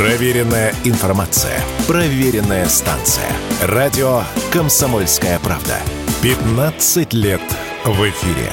[0.00, 1.60] Проверенная информация.
[1.86, 3.30] Проверенная станция.
[3.60, 5.76] Радио «Комсомольская правда».
[6.22, 7.42] 15 лет
[7.84, 8.50] в эфире.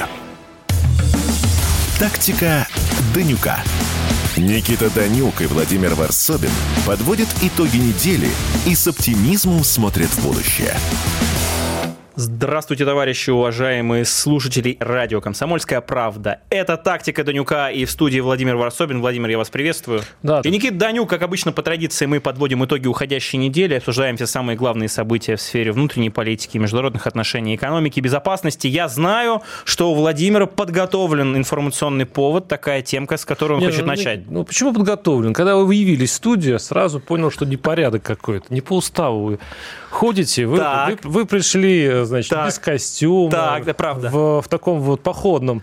[1.98, 2.68] Тактика
[3.14, 3.60] Данюка.
[4.36, 6.50] Никита Данюк и Владимир Варсобин
[6.84, 8.28] подводят итоги недели
[8.66, 10.76] и с оптимизмом смотрят в будущее.
[12.20, 16.40] Здравствуйте, товарищи, уважаемые слушатели радио «Комсомольская правда».
[16.50, 19.00] Это «Тактика Данюка» и в студии Владимир Варсобин.
[19.00, 20.00] Владимир, я вас приветствую.
[20.24, 20.40] Да.
[20.42, 24.56] И Никит Данюк, как обычно, по традиции мы подводим итоги уходящей недели, обсуждаем все самые
[24.56, 28.66] главные события в сфере внутренней политики, международных отношений, экономики, безопасности.
[28.66, 33.82] Я знаю, что у Владимира подготовлен информационный повод, такая темка, с которой он Не, хочет
[33.82, 34.28] ну, начать.
[34.28, 35.34] Ну, почему подготовлен?
[35.34, 38.52] Когда вы явились в студию, сразу понял, что непорядок какой-то.
[38.52, 39.38] Не по уставу
[39.90, 40.46] ходите.
[40.46, 41.04] Вы, Так.
[41.04, 42.46] вы, вы пришли, значит, Так.
[42.46, 43.30] без костюма.
[43.30, 44.08] Так, да, правда.
[44.10, 45.62] В, в таком вот походном,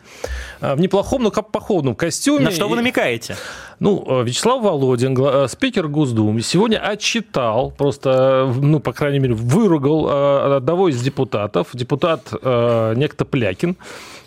[0.61, 2.45] а, в неплохом, но как походном костюме.
[2.45, 3.35] На что вы намекаете?
[3.79, 9.33] Ну, э, Вячеслав Володин, э, спикер Госдумы, сегодня отчитал, просто, э, ну, по крайней мере,
[9.33, 13.75] выругал э, одного из депутатов, депутат э, некто Плякин,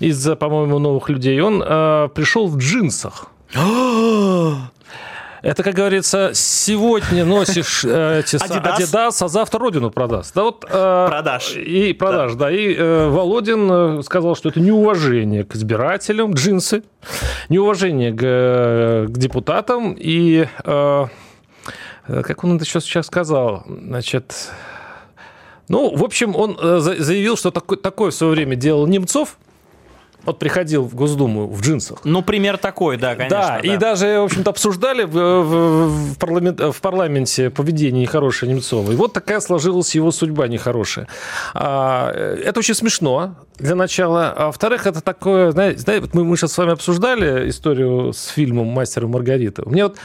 [0.01, 1.41] из, по-моему, новых людей.
[1.41, 3.29] Он э, пришел в джинсах.
[5.43, 8.79] Это, как говорится, сегодня носишь э, эти Адидас.
[8.79, 10.35] Адидас, а завтра родину продаст.
[10.35, 11.55] Да вот, э, Продаж.
[11.57, 12.51] И продаж, да.
[12.51, 16.83] И э, Володин э, сказал, что это неуважение к избирателям, джинсы,
[17.49, 19.95] неуважение к, к депутатам.
[19.97, 21.07] И, э,
[22.09, 24.35] э, как он это еще сейчас сказал, значит...
[25.69, 29.37] Ну, в общем, он э, за- заявил, что такой, такое в свое время делал Немцов.
[30.25, 32.01] Вот приходил в Госдуму в джинсах.
[32.05, 33.39] Ну, пример такой, да, конечно.
[33.39, 38.93] да, и даже, в общем-то, обсуждали в, в- в парламент- в парламенте поведение нехорошее Немцова.
[38.93, 41.09] И вот такая сложилась его судьба нехорошая.
[41.55, 44.31] А, э, это очень смешно, для начала.
[44.37, 48.27] А во-вторых, это такое, знаете, знаете, вот мы, мы сейчас с вами обсуждали историю с
[48.27, 49.63] фильмом «Мастер и Маргарита».
[49.65, 49.97] У меня вот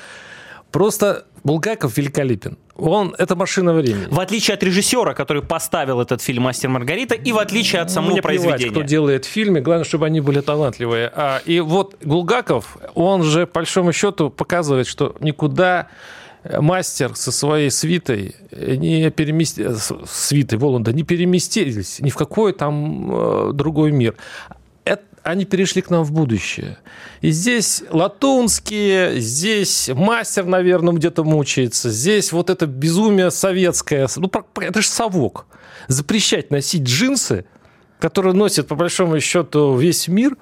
[0.71, 2.57] просто Булгаков великолепен.
[2.75, 4.07] Он, это машина времени.
[4.09, 8.11] В отличие от режиссера, который поставил этот фильм «Мастер Маргарита», и в отличие от самого
[8.11, 8.71] Мне плевать, произведения.
[8.71, 11.11] кто делает фильмы, главное, чтобы они были талантливые.
[11.13, 15.87] А, и вот Булгаков, он же, по большому счету, показывает, что никуда
[16.59, 23.51] мастер со своей свитой не переместились, свитой Воланда не переместились ни в какой там э,
[23.53, 24.15] другой мир.
[25.23, 26.77] Они перешли к нам в будущее.
[27.21, 34.09] И здесь латунские, здесь мастер, наверное, где-то мучается, здесь вот это безумие советское.
[34.17, 34.29] Ну,
[34.59, 35.45] это же совок.
[35.87, 37.45] Запрещать носить джинсы,
[37.99, 40.35] которые носит, по большому счету, весь мир,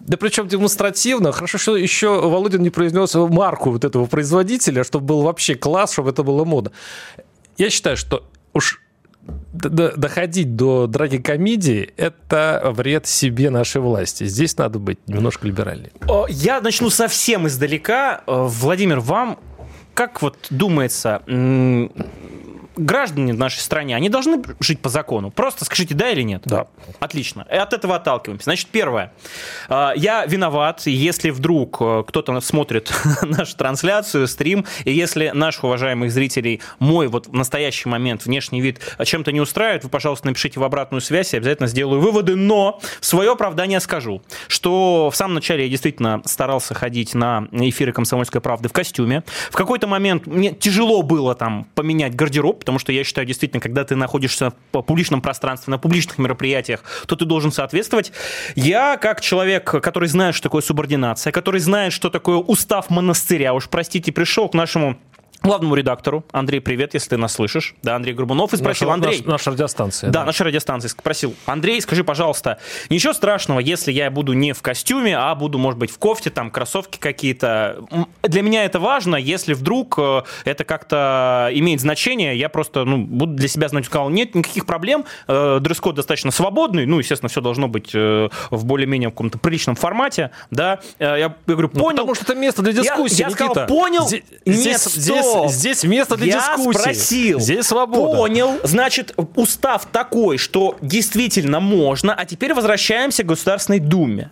[0.00, 1.30] да причем демонстративно.
[1.30, 6.10] Хорошо, что еще Володин не произнес марку вот этого производителя, чтобы был вообще класс, чтобы
[6.10, 6.72] это было модно.
[7.58, 8.80] Я считаю, что уж
[9.52, 14.24] доходить до трагикомедии– это вред себе нашей власти.
[14.24, 15.90] Здесь надо быть немножко либеральнее.
[16.28, 18.22] Я начну совсем издалека.
[18.26, 19.38] Э, Владимир, вам
[19.94, 21.22] как вот думается,
[22.76, 25.30] граждане в нашей стране, они должны жить по закону?
[25.30, 26.42] Просто скажите, да или нет?
[26.44, 26.66] Да.
[27.00, 27.46] Отлично.
[27.50, 28.44] И от этого отталкиваемся.
[28.44, 29.12] Значит, первое.
[29.68, 32.92] Э, Я виноват, если вдруг э, кто-то смотрит
[33.22, 38.80] нашу трансляцию, стрим, и если наших уважаемых зрителей мой вот в настоящий момент внешний вид
[39.02, 43.32] чем-то не устраивает, вы, пожалуйста, напишите в обратную связь, я обязательно сделаю выводы, но свое
[43.32, 48.72] оправдание скажу, что в самом начале я действительно старался ходить на эфиры «Комсомольской правды» в
[48.72, 49.22] костюме.
[49.50, 53.84] В какой-то момент мне тяжело было там поменять гардероб, потому что я считаю, действительно, когда
[53.84, 58.12] ты находишься в публичном пространстве, на публичных мероприятиях, то ты должен соответствовать.
[58.56, 63.68] Я, как человек, который знает, что такое субординация, который знает, что такое устав монастыря, уж
[63.68, 64.98] простите, пришел к нашему
[65.46, 66.24] главному редактору.
[66.32, 67.74] Андрей, привет, если ты нас слышишь.
[67.82, 68.52] Да, Андрей Горбунов.
[68.52, 70.10] И спросил, наша, Андрей, наш- наша радиостанция.
[70.10, 71.34] да, наша радиостанция спросил.
[71.46, 72.58] Андрей, скажи, пожалуйста,
[72.90, 76.50] ничего страшного, если я буду не в костюме, а буду, может быть, в кофте, там,
[76.50, 77.78] кроссовки какие-то.
[78.22, 83.34] Для меня это важно, если вдруг э, это как-то имеет значение, я просто, ну, буду
[83.34, 87.68] для себя знать, сказал, нет никаких проблем, э, дресс-код достаточно свободный, ну, естественно, все должно
[87.68, 90.80] быть э, в более-менее каком-то приличном формате, да.
[90.98, 91.96] Я, я говорю, Ну, понял.
[91.98, 93.66] Потому что это место для дискуссии, я сказал, Никита.
[93.66, 94.06] понял?
[94.06, 95.50] Здесь, Нет, здесь, здесь, стоп.
[95.50, 96.78] здесь место для я дискуссии.
[96.78, 97.40] спросил.
[97.40, 98.16] Здесь свобода.
[98.16, 98.58] Понял.
[98.62, 102.14] Значит, устав такой, что действительно можно.
[102.14, 104.30] А теперь возвращаемся к Государственной Думе.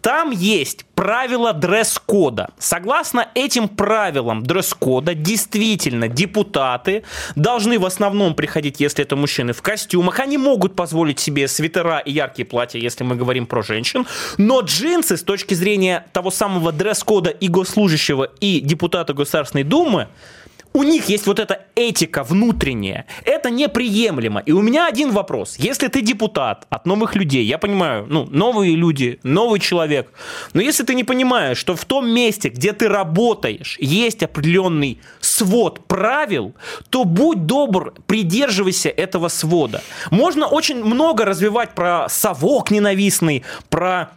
[0.00, 2.50] Там есть правила дресс-кода.
[2.58, 7.02] Согласно этим правилам дресс-кода, действительно, депутаты
[7.34, 10.20] должны в основном приходить, если это мужчины, в костюмах.
[10.20, 14.06] Они могут позволить себе свитера и яркие платья, если мы говорим про женщин.
[14.38, 20.06] Но джинсы с точки зрения того самого дресс-кода и госслужащего, и депутата Государственной Думы,
[20.76, 23.06] у них есть вот эта этика внутренняя.
[23.24, 24.40] Это неприемлемо.
[24.40, 25.56] И у меня один вопрос.
[25.56, 30.12] Если ты депутат от новых людей, я понимаю, ну, новые люди, новый человек,
[30.52, 35.86] но если ты не понимаешь, что в том месте, где ты работаешь, есть определенный свод
[35.86, 36.54] правил,
[36.90, 39.82] то будь добр, придерживайся этого свода.
[40.10, 44.10] Можно очень много развивать про совок ненавистный, про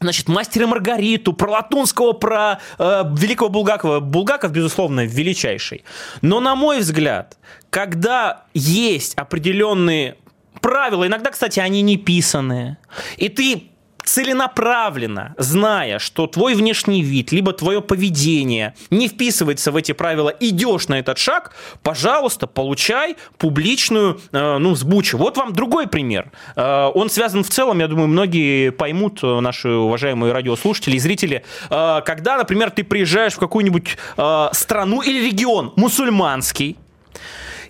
[0.00, 3.98] Значит, мастера Маргариту, про Латунского, про э, великого Булгакова.
[3.98, 5.84] Булгаков, безусловно, величайший.
[6.22, 7.36] Но, на мой взгляд,
[7.70, 10.16] когда есть определенные
[10.60, 12.78] правила, иногда, кстати, они не писанные,
[13.16, 13.70] и ты
[14.08, 20.88] целенаправленно, зная, что твой внешний вид, либо твое поведение не вписывается в эти правила, идешь
[20.88, 25.18] на этот шаг, пожалуйста, получай публичную, э, ну, сбучу.
[25.18, 26.32] Вот вам другой пример.
[26.56, 31.44] Э, он связан в целом, я думаю, многие поймут, э, наши уважаемые радиослушатели и зрители,
[31.68, 36.78] э, когда, например, ты приезжаешь в какую-нибудь э, страну или регион мусульманский,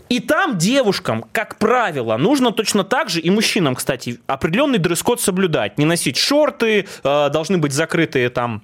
[0.08, 5.78] и там девушкам, как правило, нужно точно так же, и мужчинам, кстати, определенный дресс-код соблюдать.
[5.78, 8.62] Не носить шорты, э, должны быть закрытые там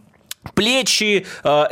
[0.54, 1.64] плечи, э,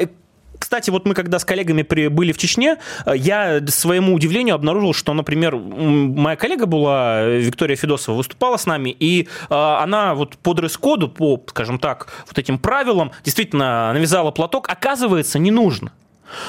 [0.59, 5.13] кстати, вот мы когда с коллегами были в Чечне, э, я своему удивлению обнаружил, что,
[5.13, 11.43] например, моя коллега была, Виктория Федосова, выступала с нами, и она вот по дресс-коду, по,
[11.49, 15.93] скажем так, вот этим правилам действительно навязала платок, оказывается, не нужно.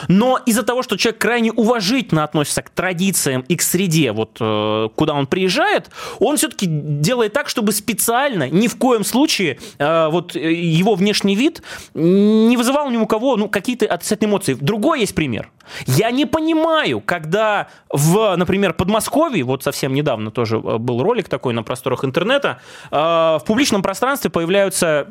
[0.07, 4.89] Но из-за того, что человек крайне уважительно относится к традициям и к среде, вот э,
[4.95, 5.89] куда он приезжает,
[6.19, 11.35] он все-таки делает так, чтобы специально, ни в коем случае, э, вот э, его внешний
[11.35, 11.61] вид
[11.93, 14.53] не вызывал ни у кого ну, какие-то отрицательные эмоции.
[14.59, 15.49] Другой есть пример.
[15.87, 21.63] Я не понимаю, когда в, например, Подмосковье, вот совсем недавно тоже был ролик такой на
[21.63, 22.59] просторах интернета,
[22.91, 25.07] в публичном пространстве появляются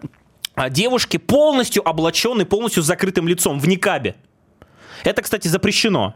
[0.70, 4.16] девушки полностью облаченные, полностью с закрытым лицом в никабе.
[5.04, 6.14] Это, кстати, запрещено.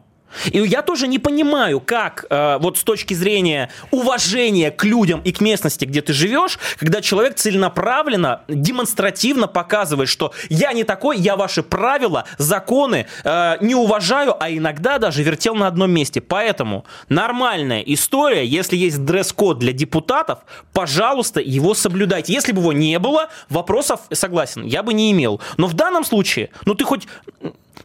[0.52, 5.32] И я тоже не понимаю, как э, вот с точки зрения уважения к людям и
[5.32, 11.36] к местности, где ты живешь, когда человек целенаправленно, демонстративно показывает, что я не такой, я
[11.36, 16.20] ваши правила, законы э, не уважаю, а иногда даже вертел на одном месте.
[16.20, 20.40] Поэтому нормальная история, если есть дресс-код для депутатов,
[20.72, 22.32] пожалуйста, его соблюдайте.
[22.32, 25.40] Если бы его не было, вопросов, согласен, я бы не имел.
[25.56, 27.06] Но в данном случае, ну ты хоть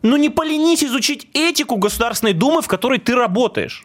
[0.02, 3.84] ну не поленись изучить этику Государственной Думы, в которой ты работаешь.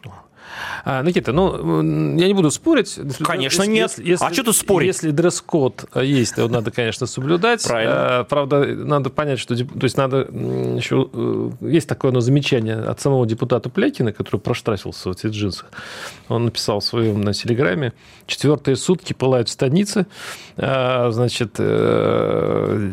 [0.85, 1.81] А, Никита, ну,
[2.17, 2.99] я не буду спорить.
[3.19, 3.93] Конечно, если, нет.
[3.97, 4.87] Если, а что тут спорить?
[4.87, 7.63] Если дресс-код есть, то надо, конечно, соблюдать.
[7.63, 8.19] Правильно.
[8.19, 9.55] А, правда, надо понять, что...
[9.55, 11.09] То есть надо еще...
[11.11, 15.71] Э, есть такое одно замечание от самого депутата Плякина, который проштрафился в этих джинсах.
[16.29, 17.93] Он написал в своем на телеграме.
[18.25, 20.05] Четвертые сутки пылают в станице.
[20.57, 22.91] А, значит, э,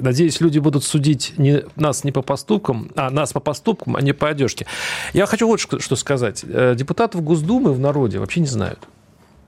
[0.00, 4.12] надеюсь, люди будут судить не, нас не по поступкам, а нас по поступкам, а не
[4.12, 4.66] по одежке.
[5.12, 6.44] Я хочу вот что сказать.
[6.48, 8.78] Э, депутатов Госдумы в народе вообще не знают.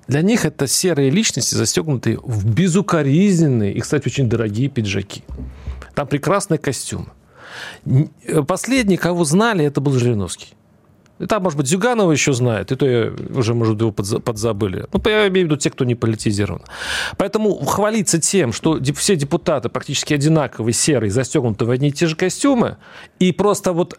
[0.09, 5.23] Для них это серые личности, застегнутые в безукоризненные и, кстати, очень дорогие пиджаки.
[5.95, 7.09] Там прекрасный костюм.
[8.27, 10.55] Э, последний, кого знали, это был Жириновский.
[11.21, 14.87] И там, может быть, Зюганова еще знает, и то я уже, может, его подзабыли.
[14.93, 16.63] Ну, я имею в виду те, кто не политизирован.
[17.17, 22.17] Поэтому хвалиться тем, что все депутаты практически одинаковые, серые, застегнуты в одни и те же
[22.17, 22.77] костюмы,
[23.21, 23.97] и просто вот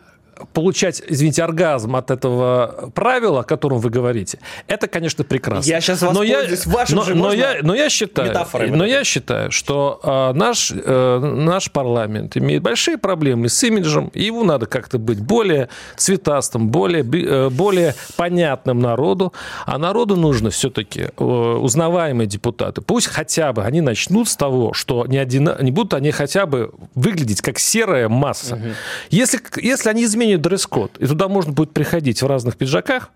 [0.53, 5.69] получать, извините, оргазм от этого правила, о котором вы говорите, это, конечно, прекрасно.
[5.69, 8.33] Я сейчас но я, вашим но, же но я, но я считаю,
[8.75, 14.23] но я считаю, что э, наш, э, наш парламент имеет большие проблемы с имиджем, и
[14.23, 19.33] его надо как-то быть более цветастым, более, э, более понятным народу,
[19.65, 22.81] а народу нужно все-таки э, узнаваемые депутаты.
[22.81, 26.71] Пусть хотя бы они начнут с того, что не, один, не будут они хотя бы
[26.93, 28.55] выглядеть как серая масса.
[28.55, 28.65] Угу.
[29.09, 33.11] Если, если они изменят изменят дресс-код, и туда можно будет приходить в разных пиджаках,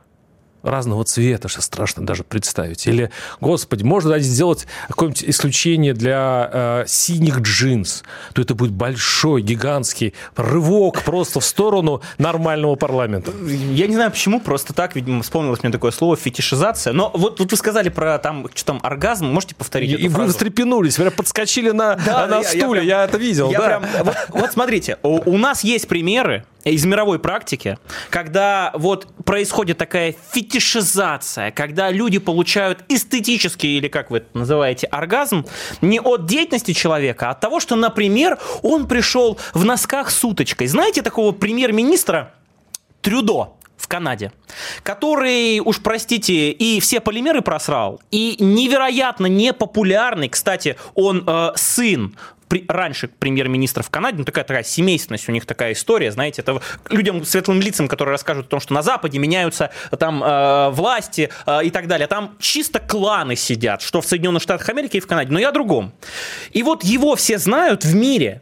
[0.62, 2.86] разного цвета, что страшно даже представить.
[2.88, 10.14] Или, господи, можно сделать какое-нибудь исключение для э, синих джинс, то это будет большой, гигантский
[10.36, 13.32] рывок просто в сторону нормального парламента.
[13.72, 16.94] Я не знаю почему, просто так, видимо, вспомнилось мне такое слово фетишизация.
[16.94, 20.28] Но вот, вот вы сказали про там, что там, оргазм, можете повторить И, и вы
[20.28, 23.50] встрепенулись, прям подскочили на, да, на я, стуле, я, прям, я это видел.
[23.50, 23.66] Я да.
[23.66, 27.78] прям, вот, вот смотрите, у, у нас есть примеры, из мировой практики,
[28.10, 35.46] когда вот происходит такая фетишизация, когда люди получают эстетический, или как вы это называете, оргазм,
[35.82, 40.68] не от деятельности человека, а от того, что, например, он пришел в носках с уточкой.
[40.68, 42.34] Знаете такого премьер-министра
[43.02, 43.54] Трюдо?
[43.80, 44.34] в Канаде,
[44.84, 52.14] который, уж простите, и все полимеры просрал, и невероятно непопулярный, кстати, он э, сын
[52.50, 56.62] при, раньше премьер-министр в Канаде, ну такая, такая семейственность у них такая история, знаете, это
[56.90, 61.66] людям светлым лицам, которые расскажут о том, что на Западе меняются там э, власти э,
[61.66, 62.08] и так далее.
[62.08, 65.52] Там чисто кланы сидят, что в Соединенных Штатах Америки и в Канаде, но я о
[65.52, 65.94] другом.
[66.52, 68.42] И вот его все знают в мире,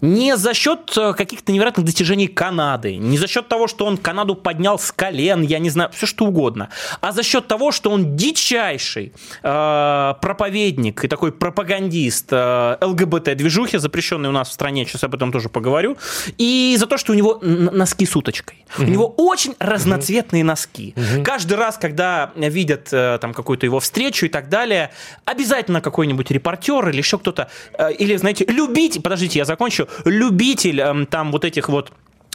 [0.00, 4.34] не за счет э, каких-то невероятных достижений Канады, не за счет того, что он Канаду
[4.34, 6.68] поднял с колен, я не знаю, все что угодно,
[7.00, 9.12] а за счет того, что он дичайший
[9.42, 15.32] э, проповедник и такой пропагандист э, ЛГБТ-движухи, запрещенной у нас в стране, сейчас об этом
[15.32, 15.96] тоже поговорю,
[16.38, 18.64] и за то, что у него носки с уточкой.
[18.76, 18.86] Угу.
[18.86, 20.48] У него очень разноцветные угу.
[20.48, 20.94] носки.
[20.96, 21.24] Угу.
[21.24, 24.90] Каждый раз, когда видят э, там какую-то его встречу и так далее,
[25.24, 27.48] обязательно какой-нибудь репортер или еще кто-то,
[27.78, 31.92] э, или, знаете, любите, подождите, я закончу, закончу, любитель эм, там вот этих вот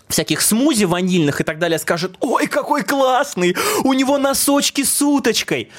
[0.10, 5.70] всяких смузи ванильных и так далее скажет, ой, какой классный, у него носочки с уточкой,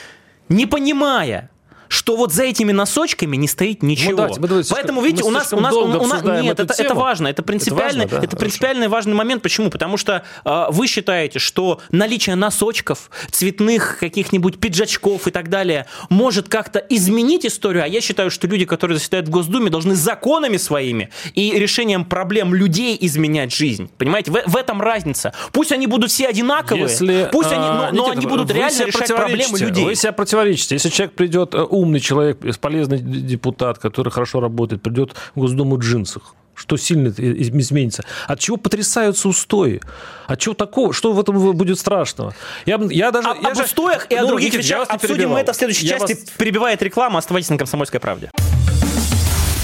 [0.49, 1.51] не понимая,
[1.89, 4.11] что вот за этими носочками не стоит ничего.
[4.11, 7.29] Ну, давайте, давайте, Поэтому, видите, у нас, у нас, у нас нет, это, это важно,
[7.29, 8.27] это принципиальный, это, важно, да?
[8.27, 9.43] это принципиальный важный момент.
[9.43, 9.71] Почему?
[9.71, 16.49] Потому что э, вы считаете, что наличие носочков, цветных каких-нибудь пиджачков и так далее может
[16.49, 21.11] как-то изменить историю, а я считаю, что люди, которые заседают в Госдуме, должны законами своими
[21.35, 23.91] и решением проблем людей изменять жизнь.
[23.99, 25.33] Понимаете, в, в этом разница.
[25.53, 29.59] Пусть они будут все одинаковые, Если, пусть они, но, но они будут реально решать проблемы
[29.59, 29.85] людей.
[29.85, 30.75] Вы себя противоречите.
[30.75, 35.81] Если человек придет э, умный человек, полезный депутат, который хорошо работает, придет в Госдуму в
[35.81, 38.05] джинсах, что сильно изменится.
[38.27, 39.81] От чего потрясаются устои?
[40.27, 40.93] От чего такого?
[40.93, 42.35] Что в этом будет страшного?
[42.67, 43.65] Я, я даже, а, я об же...
[43.65, 46.15] устоях и ну, о других Никита, вещах обсудим мы это в следующей я части.
[46.15, 46.31] Вас...
[46.37, 47.19] Перебивает реклама.
[47.19, 48.31] Оставайтесь на «Комсомольской правде».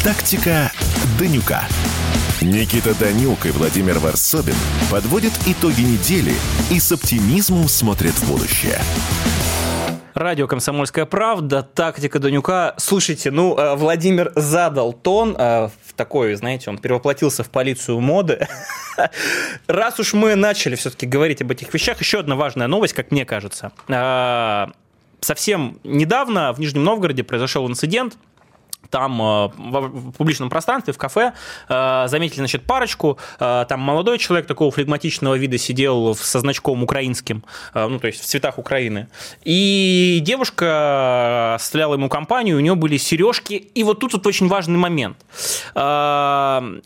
[0.05, 0.71] Тактика
[1.19, 1.65] Данюка.
[2.41, 4.57] Никита Данюк и Владимир Варсобин
[4.91, 6.35] подводят итоги недели
[6.71, 8.81] и с оптимизмом смотрят в будущее.
[10.15, 12.75] Радио «Комсомольская правда», тактика Данюка.
[12.77, 18.47] Слушайте, ну, э, Владимир задал тон э, в такой, знаете, он перевоплотился в полицию моды.
[19.67, 23.25] Раз уж мы начали все-таки говорить об этих вещах, еще одна важная новость, как мне
[23.25, 23.73] кажется.
[23.89, 24.67] Э,
[25.19, 28.17] совсем недавно в Нижнем Новгороде произошел инцидент,
[28.91, 31.33] там э, в публичном пространстве, в кафе,
[31.69, 37.45] э, заметили, значит, парочку, э, там молодой человек такого флегматичного вида сидел со значком украинским,
[37.75, 39.09] ну, то есть в цветах Украины,
[39.45, 44.79] и девушка составляла ему компанию, у нее были сережки, и вот тут вот очень важный
[44.79, 45.17] момент.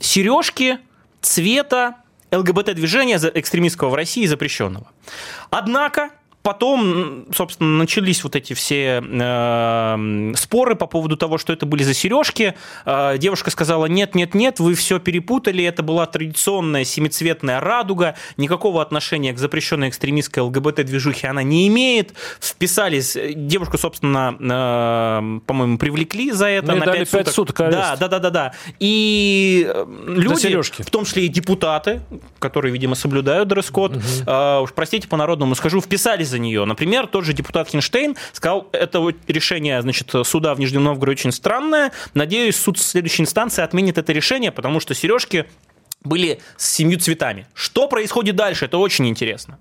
[0.01, 0.79] Сережки
[1.21, 1.97] цвета
[2.31, 4.87] ЛГБТ-движения экстремистского в России запрещенного.
[5.51, 6.11] Однако
[6.49, 11.93] потом, собственно, начались вот эти все э, споры по поводу того, что это были за
[11.93, 12.55] сережки.
[12.87, 18.81] Э, девушка сказала, нет, нет, нет, вы все перепутали, это была традиционная семицветная радуга, никакого
[18.81, 22.15] отношения к запрещенной экстремистской ЛГБТ-движухе она не имеет.
[22.41, 27.29] Вписались, девушку, собственно, э, по-моему, привлекли за это ну, на 5 суток.
[27.35, 28.53] суток да, да, да, да, да.
[28.81, 32.01] И э, люди, в том числе и депутаты,
[32.39, 34.03] которые, видимо, соблюдают дресс-код, угу.
[34.27, 36.65] э, уж простите по-народному скажу, вписались за за нее.
[36.65, 41.93] Например, тот же депутат Хинштейн сказал, это решение значит, суда в Нижнем Новгороде очень странное.
[42.15, 45.47] Надеюсь, суд следующей инстанции отменит это решение, потому что сережки
[46.05, 47.47] были с семью цветами.
[47.55, 48.67] Что происходит дальше?
[48.67, 49.59] Это очень интересно.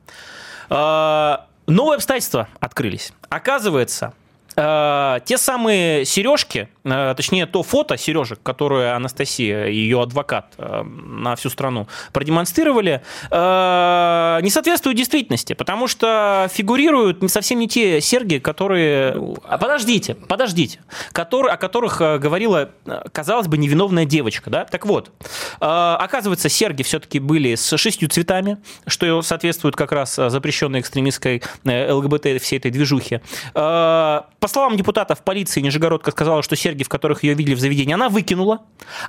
[0.69, 3.11] А, новые обстоятельства открылись.
[3.29, 4.13] Оказывается,
[4.55, 6.69] а, те самые сережки,
[7.15, 14.49] точнее, то фото сережек, которое Анастасия ее адвокат э, на всю страну продемонстрировали, э, не
[14.49, 19.35] соответствуют действительности, потому что фигурируют совсем не те серьги, которые...
[19.43, 20.79] А подождите, подождите,
[21.11, 22.71] которые, о которых говорила,
[23.11, 24.49] казалось бы, невиновная девочка.
[24.49, 24.65] Да?
[24.65, 25.11] Так вот,
[25.59, 32.57] оказывается, серьги все-таки были с шестью цветами, что соответствует как раз запрещенной экстремистской ЛГБТ всей
[32.57, 33.21] этой движухи.
[33.53, 37.93] По словам депутатов полиции, Нижегородка сказала, что серьги серьги, в которых ее видели в заведении,
[37.93, 38.59] она выкинула.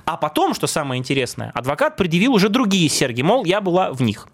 [0.05, 4.27] А потом, что самое интересное, адвокат предъявил уже другие серьги, мол, я была в них.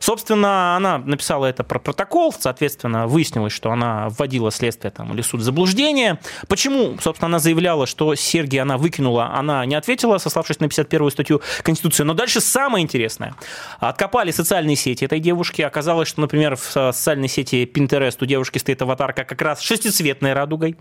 [0.00, 5.40] Собственно, она написала это про протокол, соответственно, выяснилось, что она вводила следствие там, или суд
[5.40, 6.18] заблуждения.
[6.48, 11.40] Почему, собственно, она заявляла, что серьги она выкинула, она не ответила, сославшись на 51 статью
[11.62, 12.04] Конституции.
[12.04, 13.34] Но дальше самое интересное.
[13.78, 15.62] Откопали социальные сети этой девушки.
[15.62, 20.76] Оказалось, что, например, в социальной сети Pinterest у девушки стоит аватарка как раз шестицветной радугой.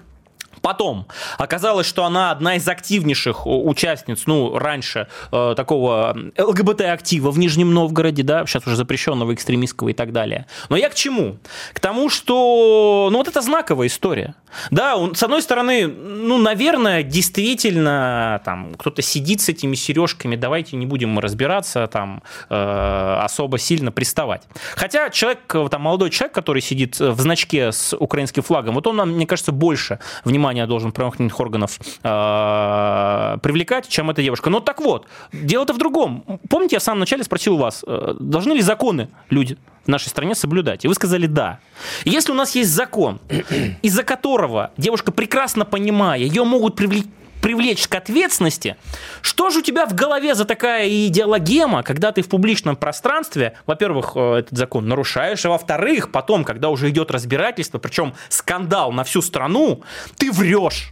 [0.61, 7.73] Потом оказалось, что она одна из активнейших участниц, ну, раньше э, такого ЛГБТ-актива в Нижнем
[7.73, 10.45] Новгороде, да, сейчас уже запрещенного экстремистского и так далее.
[10.69, 11.37] Но я к чему?
[11.73, 14.35] К тому, что, ну, вот это знаковая история.
[14.71, 20.75] Да, он, с одной стороны, ну, наверное, действительно, там, кто-то сидит с этими сережками, давайте
[20.75, 24.43] не будем разбираться, там, э, особо сильно приставать.
[24.75, 25.39] Хотя человек,
[25.69, 29.51] там, молодой человек, который сидит в значке с украинским флагом, вот он нам, мне кажется,
[29.51, 34.49] больше внимания должен правоохранительных органов э, привлекать, чем эта девушка.
[34.49, 36.39] Но так вот, дело-то в другом.
[36.49, 40.35] Помните, я в самом начале спросил вас, э, должны ли законы люди в нашей стране
[40.35, 40.85] соблюдать?
[40.85, 41.59] И вы сказали «да».
[42.05, 43.19] Если у нас есть закон,
[43.81, 44.38] из-за которого
[44.77, 47.05] девушка, прекрасно понимая, ее могут привлечь
[47.41, 48.75] привлечь к ответственности,
[49.21, 54.11] что же у тебя в голове за такая идеологема, когда ты в публичном пространстве, во-первых,
[54.15, 59.21] э, этот закон нарушаешь, а во-вторых, потом, когда уже идет разбирательство, причем скандал на всю
[59.21, 59.83] страну,
[60.17, 60.91] ты врешь.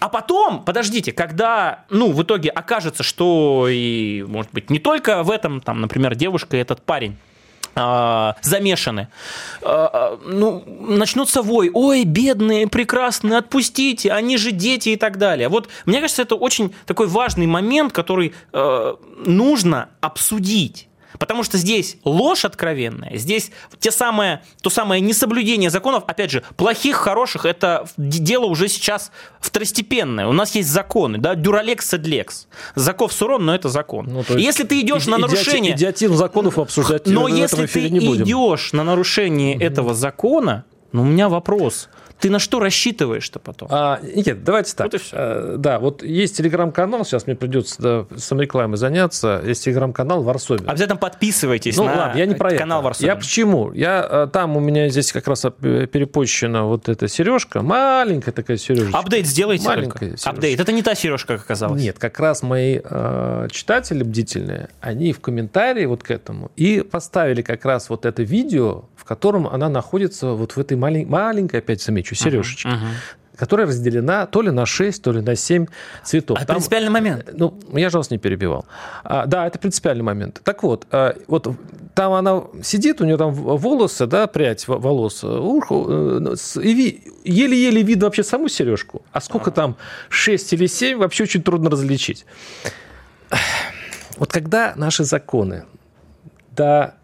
[0.00, 5.30] А потом, подождите, когда, ну, в итоге окажется, что и, может быть, не только в
[5.30, 7.16] этом, там, например, девушка и этот парень
[7.74, 9.08] замешаны.
[9.62, 11.70] А, ну, начнутся вой.
[11.72, 15.48] Ой, бедные, прекрасные, отпустите, они же дети и так далее.
[15.48, 20.89] Вот мне кажется, это очень такой важный момент, который э, нужно обсудить.
[21.18, 26.96] Потому что здесь ложь откровенная, здесь те самые, то самое несоблюдение законов, опять же, плохих,
[26.96, 30.26] хороших, это дело уже сейчас второстепенное.
[30.26, 32.46] У нас есть законы, да, дюралекс седлекс.
[32.74, 34.06] Заков сурон, но это закон.
[34.06, 35.74] Ну, если ты идешь иди, на нарушение...
[35.74, 41.88] Идиотизм законов обсуждать Но если ты идешь на нарушение этого закона, ну, у меня вопрос.
[42.20, 43.68] Ты на что рассчитываешь-то потом?
[43.70, 44.86] А, Никит, давайте так.
[44.86, 45.16] Вот и все.
[45.16, 49.42] А, да, вот есть телеграм-канал, сейчас мне придется да, саморекламой заняться.
[49.44, 50.68] Есть телеграм-канал Варсобин.
[50.68, 53.08] Обязательно подписывайтесь ну, на ладно, я не про канал Варсобин.
[53.08, 53.72] Я почему?
[53.72, 57.62] Я, а, там у меня здесь как раз перепощена вот эта сережка.
[57.62, 58.98] Маленькая такая сережка.
[58.98, 60.16] Апдейт сделайте Маленькая.
[60.22, 60.60] Апдейт.
[60.60, 61.80] Это не та сережка, как оказалось.
[61.80, 67.42] Нет, как раз мои э, читатели бдительные, они в комментарии вот к этому и поставили
[67.42, 71.06] как раз вот это видео, в котором она находится вот в этой малень...
[71.06, 72.68] маленькой, опять замечу, сережечке.
[72.68, 73.36] Uh-huh, uh-huh.
[73.36, 75.66] которая разделена то ли на 6, то ли на 7
[76.04, 76.38] цветов.
[76.38, 77.30] А Там, принципиальный момент?
[77.32, 78.66] Ну, я же вас не перебивал.
[79.02, 80.40] А, да, это принципиальный момент.
[80.44, 81.48] Так вот, а, вот
[81.94, 88.06] там она сидит, у нее там волосы, да, прядь волос, ухо, э, и еле-еле видно
[88.06, 89.02] вообще саму сережку.
[89.12, 89.54] А сколько uh-huh.
[89.54, 89.76] там,
[90.08, 92.26] 6 или 7, вообще очень трудно различить.
[94.16, 95.64] Вот когда наши законы
[96.50, 96.94] до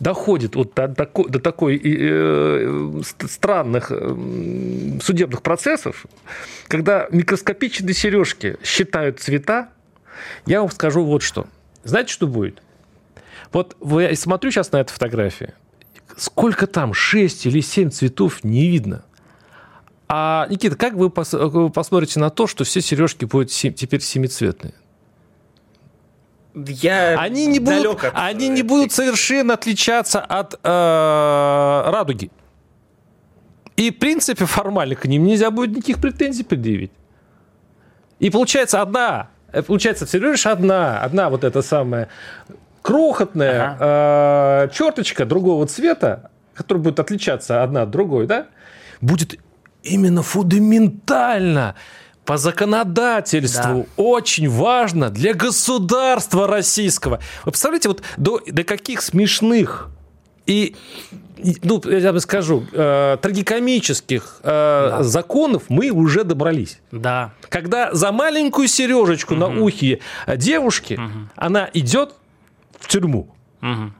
[0.00, 6.06] доходит вот до, до, до такой э, странных э, судебных процессов,
[6.68, 9.68] когда микроскопичные сережки считают цвета,
[10.46, 11.46] я вам скажу вот что.
[11.84, 12.62] Знаете, что будет?
[13.52, 15.52] Вот я смотрю сейчас на эту фотографию.
[16.16, 16.94] Сколько там?
[16.94, 19.04] 6 или 7 цветов не видно.
[20.08, 24.74] А, Никита, как вы посмотрите на то, что все сережки будут теперь семицветные?
[26.54, 28.12] Я они не будут, от...
[28.14, 32.30] они не будут совершенно отличаться от э, радуги.
[33.76, 36.92] И, в принципе, формально к ним нельзя будет никаких претензий предъявить.
[38.20, 42.08] И получается одна, э, получается всего лишь одна, одна вот эта самая
[42.82, 44.66] крохотная ага.
[44.66, 48.46] э, черточка другого цвета, которая будет отличаться одна от другой, да,
[49.00, 49.40] будет
[49.82, 51.74] именно фундаментально
[52.24, 54.02] по законодательству да.
[54.02, 57.20] очень важно для государства российского.
[57.44, 59.90] Вы представляете, вот до, до каких смешных
[60.46, 60.76] и,
[61.62, 65.02] ну, я бы скажу, э, трагикомических э, да.
[65.02, 66.80] законов мы уже добрались.
[66.92, 67.32] Да.
[67.48, 69.40] Когда за маленькую сережечку угу.
[69.40, 70.00] на ухе
[70.36, 71.30] девушки угу.
[71.34, 72.14] она идет
[72.78, 73.34] в тюрьму.
[73.62, 73.92] Угу.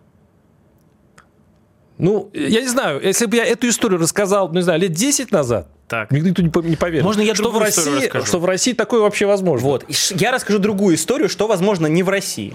[1.96, 5.30] Ну, я не знаю, если бы я эту историю рассказал, ну, не знаю, лет 10
[5.30, 6.10] назад, так.
[6.10, 7.04] Никто не поверит.
[7.04, 8.26] Можно я что в России, расскажу?
[8.26, 9.68] Что в России такое вообще возможно.
[9.68, 9.84] Вот.
[10.10, 12.54] Я расскажу другую историю, что возможно не в России.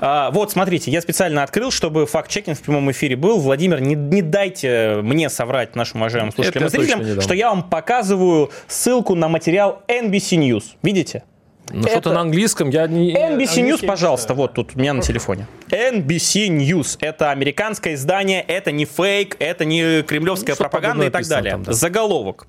[0.00, 3.38] А, вот, смотрите, я специально открыл, чтобы факт-чекинг в прямом эфире был.
[3.38, 8.50] Владимир, не, не дайте мне соврать нашим уважаемым слушателям и зрителям, что я вам показываю
[8.66, 10.64] ссылку на материал NBC News.
[10.82, 11.24] Видите?
[11.70, 11.90] Ну, это...
[11.90, 13.14] что-то на английском я не...
[13.14, 15.46] NBC News, пожалуйста, вот тут у меня на телефоне.
[15.68, 16.96] NBC News.
[17.00, 21.52] Это американское издание, это не фейк, это не кремлевская ну, пропаганда и так далее.
[21.52, 21.72] Там, да.
[21.72, 22.46] Заголовок.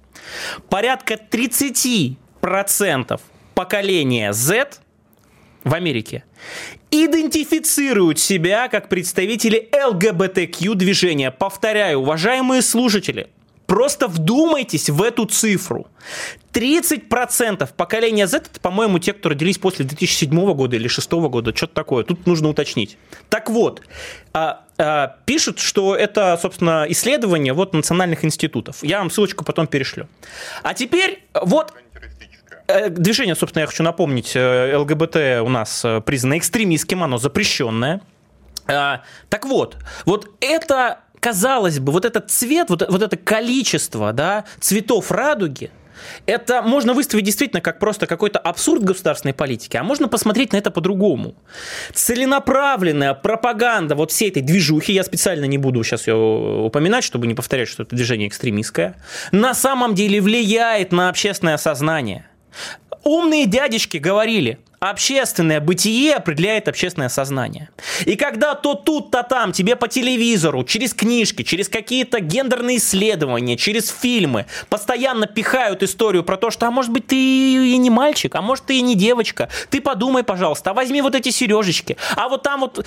[0.69, 3.19] Порядка 30%
[3.55, 4.69] поколения Z
[5.63, 6.23] в Америке
[6.91, 11.31] идентифицируют себя как представители ЛГБТQ движения.
[11.31, 13.27] Повторяю, уважаемые слушатели,
[13.69, 15.85] Просто вдумайтесь в эту цифру.
[16.53, 21.75] 30% поколения Z, это, по-моему, те, кто родились после 2007 года или 2006 года, что-то
[21.75, 22.03] такое.
[22.03, 22.97] Тут нужно уточнить.
[23.29, 23.83] Так вот,
[24.33, 28.77] а, а, пишут, что это, собственно, исследование вот национальных институтов.
[28.81, 30.07] Я вам ссылочку потом перешлю.
[30.63, 31.71] А теперь вот
[32.67, 38.01] э, Движение, собственно, я хочу напомнить, э, ЛГБТ у нас признано экстремистским, оно запрещенное.
[38.69, 44.45] А, так вот, вот это казалось бы, вот этот цвет, вот, вот это количество да,
[44.59, 45.71] цветов радуги,
[46.25, 50.71] это можно выставить действительно как просто какой-то абсурд государственной политики, а можно посмотреть на это
[50.71, 51.35] по-другому.
[51.93, 57.33] Целенаправленная пропаганда вот всей этой движухи, я специально не буду сейчас ее упоминать, чтобы не
[57.33, 58.95] повторять, что это движение экстремистское,
[59.31, 62.25] на самом деле влияет на общественное сознание.
[63.03, 67.69] Умные дядечки говорили, общественное бытие определяет общественное сознание.
[68.05, 73.57] И когда то тут, то там тебе по телевизору, через книжки, через какие-то гендерные исследования,
[73.57, 78.33] через фильмы постоянно пихают историю про то, что, а может быть, ты и не мальчик,
[78.35, 82.29] а может, ты и не девочка, ты подумай, пожалуйста, а возьми вот эти сережечки, а
[82.29, 82.85] вот там вот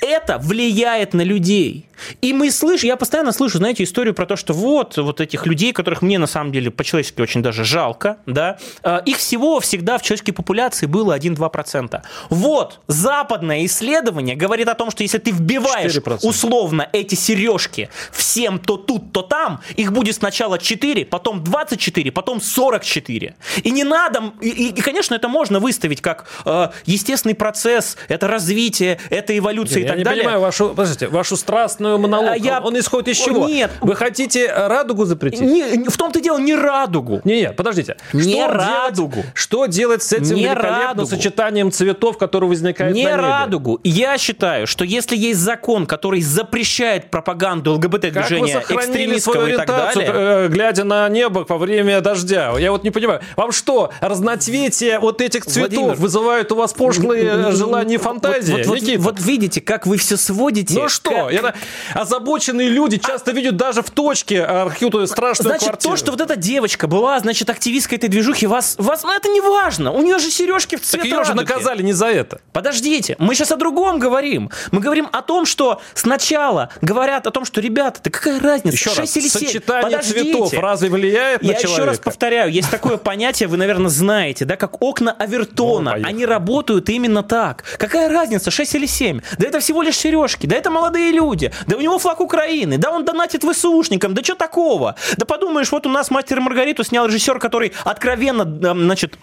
[0.00, 1.86] это влияет на людей.
[2.20, 5.72] И мы слышим, я постоянно слышу, знаете, историю про то, что вот, вот этих людей,
[5.72, 10.02] которых мне на самом деле по-человечески очень даже жалко, да, э, их всего всегда в
[10.02, 12.02] человеческой популяции было 1-2%.
[12.30, 16.20] Вот, западное исследование говорит о том, что если ты вбиваешь 4%.
[16.22, 22.40] условно эти сережки всем то тут, то там, их будет сначала 4, потом 24, потом
[22.40, 23.34] 44.
[23.62, 28.98] И не надо, и, и конечно, это можно выставить как э, естественный процесс, это развитие,
[29.10, 30.22] это эволюция я так не далее.
[30.22, 32.30] понимаю вашу, подождите, вашу страстную монолог.
[32.32, 32.60] А я...
[32.60, 33.48] Он исходит из чего?
[33.48, 33.70] Нет.
[33.80, 35.40] Вы хотите радугу запретить?
[35.40, 37.20] Не, в том-то дело, не радугу.
[37.24, 37.96] Не, нет, подождите.
[38.12, 39.12] Не что радугу.
[39.14, 41.15] Делать, что делать с этим не великолепным радугу.
[41.16, 43.22] Сочетанием цветов, которое возникает не на небе?
[43.22, 43.80] радугу.
[43.84, 50.10] Я считаю, что если есть закон, который запрещает пропаганду ЛГБТ-движения, экстремистского и так далее...
[50.12, 52.54] Э, глядя на небо во время дождя?
[52.58, 53.20] Я вот не понимаю.
[53.36, 58.52] Вам что, разноцветие вот этих цветов Владимир, вызывают у вас пошлые желания и фантазии?
[58.52, 60.78] Вот, вот, вот, вот видите, как вы все сводите.
[60.78, 61.32] Ну что, как...
[61.32, 61.54] это
[61.94, 63.34] озабоченные люди часто а...
[63.34, 65.94] видят даже в точке а, какую-то страшную значит, квартиру.
[65.94, 69.40] то, что вот эта девочка была, значит, активисткой этой движухи, вас, вас ну, это не
[69.40, 69.92] важно.
[69.92, 72.40] У нее же сережки в цвет ее же наказали не за это.
[72.52, 74.50] Подождите, мы сейчас о другом говорим.
[74.72, 78.90] Мы говорим о том, что сначала говорят о том, что, ребята, да какая разница, еще
[78.90, 79.46] 6 раз, или 7.
[79.46, 80.22] Сочетание Подождите.
[80.32, 81.72] цветов разве влияет на Я человека?
[81.72, 85.92] еще раз повторяю, есть такое понятие, вы, наверное, знаете, да, как окна Авертона.
[86.04, 87.64] Они работают именно так.
[87.78, 89.20] Какая разница, 6 или 7?
[89.38, 91.52] Да это всего лишь сережки, да это молодые люди.
[91.66, 92.78] Да у него флаг Украины.
[92.78, 94.14] Да он донатит ВСУшникам.
[94.14, 94.96] Да что такого?
[95.16, 99.18] Да подумаешь, вот у нас «Мастер Маргариту» снял режиссер, который откровенно, значит,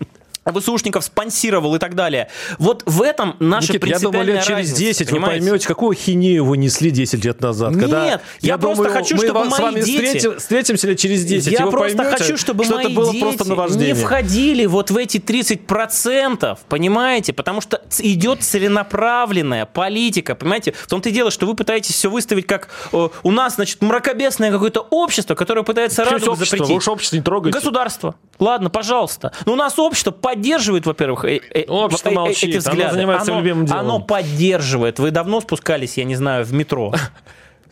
[0.51, 2.29] ВСУшников спонсировал и так далее.
[2.57, 5.39] Вот в этом наша Никит, принципиальная я думаю, лет через разница, 10 понимаете?
[5.41, 7.71] вы поймете, какую хинею вы несли 10 лет назад.
[7.71, 10.17] Нет, когда, я, я просто думаю, хочу, мы чтобы с вами дети...
[10.17, 13.23] Встретим, встретимся лет через 10, Я просто поймете, хочу, чтобы что мои это было дети
[13.23, 13.93] просто наваждение.
[13.93, 17.33] не входили вот в эти 30%, понимаете?
[17.33, 20.73] Потому что идет целенаправленная политика, понимаете?
[20.73, 24.51] В том-то и дело, что вы пытаетесь все выставить как э, у нас, значит, мракобесное
[24.51, 26.57] какое-то общество, которое пытается Почему радугу общество?
[26.57, 26.69] запретить.
[26.71, 27.57] Вы уж общество не трогаете.
[27.57, 28.15] Государство.
[28.39, 29.31] Ладно, пожалуйста.
[29.45, 31.25] Но у нас общество поддерживает, во-первых,
[31.67, 32.83] Общество э, э, молчит, эти взгляды.
[32.83, 33.79] оно занимается оно, любимым делом.
[33.79, 34.99] Оно поддерживает.
[34.99, 36.93] Вы давно спускались, я не знаю, в метро?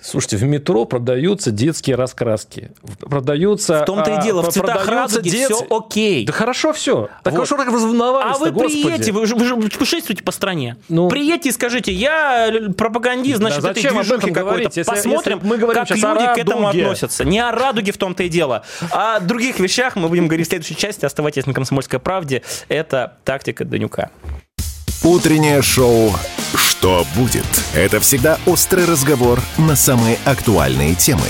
[0.02, 2.72] Слушайте, в метро продаются детские раскраски.
[3.00, 3.82] Продаются...
[3.82, 5.52] В том-то и дело, в цветах радуги дет...
[5.52, 6.26] все окей.
[6.26, 7.10] Да хорошо все.
[7.24, 7.46] Так Вот.
[7.46, 10.78] что так разволновались А вы приедете, вы же, вы же путешествуете по стране.
[10.90, 11.08] Ну.
[11.08, 14.84] приедете и скажите, я пропагандист, значит, Да зачем об движухи какой-то.
[14.84, 17.24] Посмотрим, если мы говорим как люди к этому относятся.
[17.24, 18.64] Не о радуге в том-то и дело.
[18.92, 21.06] А о других вещах мы будем говорить в следующей части.
[21.06, 22.42] Оставайтесь на «Комсомольской правде».
[22.70, 24.10] Это «Тактика Данюка».
[25.04, 26.14] Утреннее шоу
[26.54, 31.26] «Что будет?» Это всегда острый разговор на самые актуальные темы.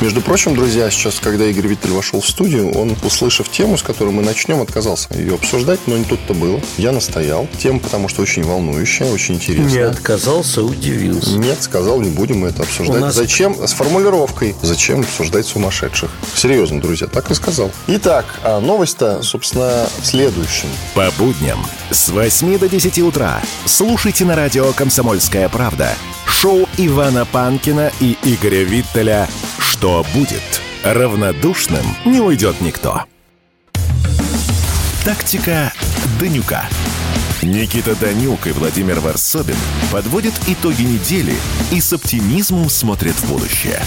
[0.00, 4.10] Между прочим, друзья, сейчас, когда Игорь Виттель вошел в студию, он, услышав тему, с которой
[4.12, 6.60] мы начнем, отказался ее обсуждать, но не тут-то было.
[6.76, 7.48] Я настоял.
[7.58, 9.90] Тема, потому что очень волнующая, очень Не интересная.
[9.90, 11.38] отказался, удивился.
[11.38, 12.98] Нет, сказал, не будем мы это обсуждать.
[12.98, 13.66] У нас- Зачем?
[13.66, 14.54] С формулировкой.
[14.60, 16.10] Зачем обсуждать сумасшедших?
[16.34, 17.70] Серьезно, друзья, так и сказал.
[17.86, 20.68] Итак, а новость-то, собственно, в следующем.
[20.94, 25.94] По будням с 8 до 10 утра слушайте на радио «Комсомольская правда»
[26.26, 29.26] шоу Ивана Панкина и Игоря Виттеля
[29.76, 30.62] «Что будет?».
[30.84, 33.02] Равнодушным не уйдет никто.
[35.04, 35.70] Тактика
[36.18, 36.64] Данюка.
[37.42, 39.56] Никита Данюк и Владимир Варсобин
[39.92, 41.34] подводят итоги недели
[41.72, 43.80] и с оптимизмом смотрят в будущее.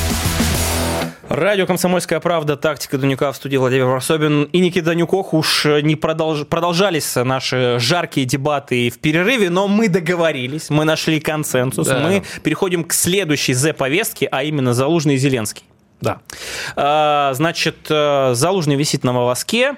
[1.27, 5.33] Радио «Комсомольская правда», «Тактика Данюка» в студии Владимир Варсобин и Никита Данюков.
[5.33, 6.45] Уж не продолж...
[6.45, 11.87] продолжались наши жаркие дебаты в перерыве, но мы договорились, мы нашли консенсус.
[11.87, 11.99] Да.
[11.99, 15.63] Мы переходим к следующей З-повестке, а именно Залужный и Зеленский.
[16.01, 16.21] Да.
[16.75, 19.75] А, Значит, э, Залужный висит на волоске.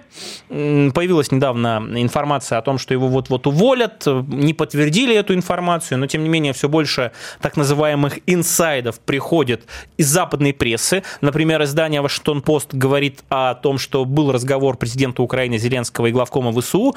[0.49, 4.05] Появилась недавно информация о том, что его вот-вот уволят.
[4.05, 9.65] Не подтвердили эту информацию, но тем не менее все больше так называемых инсайдов приходит
[9.97, 11.03] из западной прессы.
[11.21, 16.95] Например, издание «Вашингтон-Пост» говорит о том, что был разговор президента Украины Зеленского и главкома ВСУ,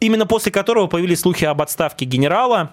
[0.00, 2.72] именно после которого появились слухи об отставке генерала.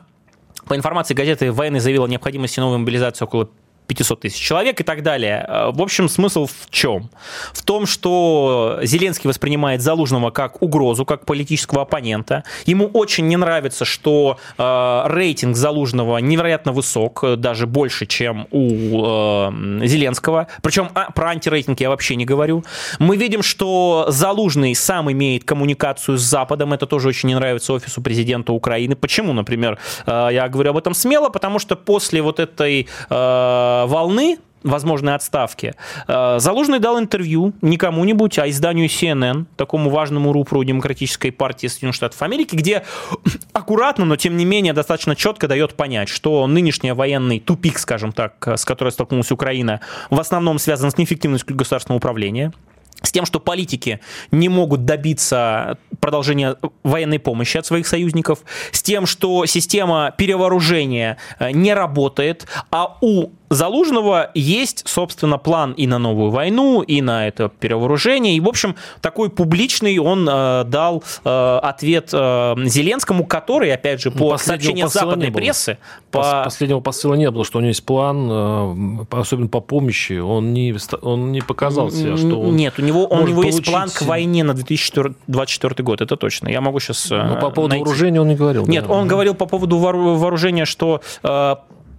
[0.65, 3.49] По информации газеты «Военный» заявил о необходимости новой мобилизации около
[3.87, 5.45] 500 тысяч человек и так далее.
[5.47, 7.09] Э, в общем, смысл в чем?
[7.53, 12.43] В том, что Зеленский воспринимает Залужного как угрозу, как политического оппонента.
[12.65, 19.85] Ему очень не нравится, что э, рейтинг Залужного невероятно высок, даже больше, чем у э,
[19.85, 20.47] Зеленского.
[20.61, 22.63] Причем а, про антирейтинг я вообще не говорю.
[22.99, 26.73] Мы видим, что Залужный сам имеет коммуникацию с Западом.
[26.73, 28.95] Это тоже очень не нравится офису президента Украины.
[28.95, 31.29] Почему, например, э, я говорю об этом смело?
[31.29, 35.75] Потому что после вот этой э, волны возможной отставки,
[36.07, 41.95] э, Залужный дал интервью не кому-нибудь, а изданию CNN, такому важному рупору Демократической партии Соединенных
[41.95, 42.83] Штатов Америки, где
[43.53, 48.47] аккуратно, но тем не менее достаточно четко дает понять, что нынешний военный тупик, скажем так,
[48.47, 52.53] с которой столкнулась Украина, в основном связан с неэффективностью государственного управления,
[53.01, 53.99] с тем, что политики
[54.31, 58.39] не могут добиться продолжения военной помощи от своих союзников,
[58.71, 65.87] с тем, что система перевооружения э, не работает, а у Залужного есть, собственно, план и
[65.87, 68.35] на новую войну, и на это перевооружение.
[68.35, 74.11] И, в общем, такой публичный он э, дал э, ответ э, Зеленскому, который, опять же,
[74.11, 75.77] по сообщениям западной прессы...
[76.11, 76.43] По...
[76.43, 80.19] Последнего посыла не было, что у него есть план, э, особенно по помощи.
[80.19, 83.59] Он не, он не показал себя, что он Нет, у него, у него получить...
[83.59, 86.49] есть план к войне на 2024 год, это точно.
[86.49, 87.83] Я могу сейчас э, Но по поводу найти.
[87.83, 88.65] вооружения он не говорил.
[88.67, 88.93] Нет, да.
[88.93, 91.55] он говорил по поводу вооружения, что э,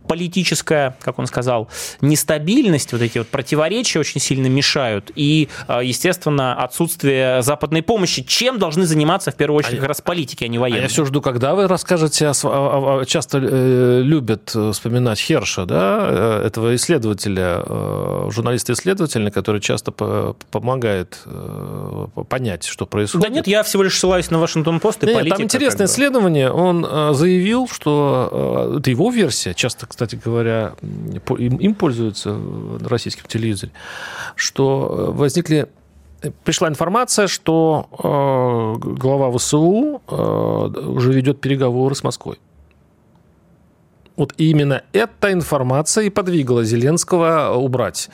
[0.06, 1.68] политическая, как он сказал,
[2.00, 5.10] нестабильность, вот эти вот противоречия очень сильно мешают.
[5.14, 8.22] И, а, естественно, отсутствие западной помощи.
[8.22, 10.80] Чем должны заниматься, в первую очередь, а как раз политики, а не военные?
[10.80, 15.98] А я все жду, когда вы расскажете, о, часто э, любят э, вспоминать Херша, да,
[16.08, 17.64] э, этого исследователя,
[18.30, 21.18] журналиста-исследователя, который часто помогает
[22.28, 23.28] понять, что происходит.
[23.28, 25.36] Да нет, я всего лишь ссылаюсь на Вашингтон-Пост и политика.
[25.36, 26.50] Там интересное исследование.
[26.50, 30.74] Он заявил, что это его версия, часто, кстати говоря,
[31.38, 33.70] им, им пользуются на российском телевизоре,
[34.35, 35.68] что возникли
[36.42, 42.40] пришла информация, что э, глава ВСУ э, уже ведет переговоры с Москвой.
[44.16, 48.11] Вот именно эта информация и подвигала Зеленского убрать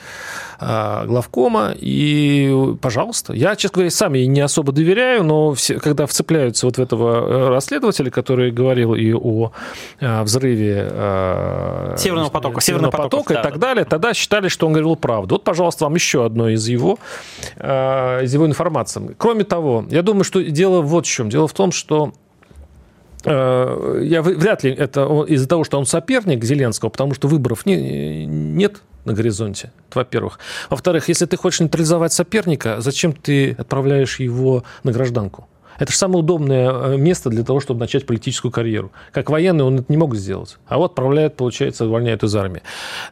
[0.59, 1.73] а, главкома.
[1.77, 6.77] И, пожалуйста, я, честно говоря, сам ей не особо доверяю, но все, когда вцепляются вот
[6.77, 9.51] в этого э, расследователя, который говорил и о
[9.99, 14.73] а, взрыве а, Северного потока, Северного потока потока и так далее, тогда считали, что он
[14.73, 15.35] говорил правду.
[15.35, 16.97] Вот, пожалуйста, вам еще одно из его,
[17.59, 19.15] из его информации.
[19.17, 21.29] Кроме того, я думаю, что дело вот в чем.
[21.29, 22.20] Дело в том, что Э,
[23.25, 28.81] я вряд ли это из-за того, что он соперник Зеленского, потому что выборов не, нет
[29.05, 30.39] на горизонте, во-первых.
[30.69, 35.47] Во-вторых, если ты хочешь нейтрализовать соперника, зачем ты отправляешь его на гражданку?
[35.81, 38.91] Это же самое удобное э, место для того, чтобы начать политическую карьеру.
[39.11, 40.59] Как военный он это не мог сделать.
[40.67, 42.61] А вот отправляет, получается, увольняют из армии.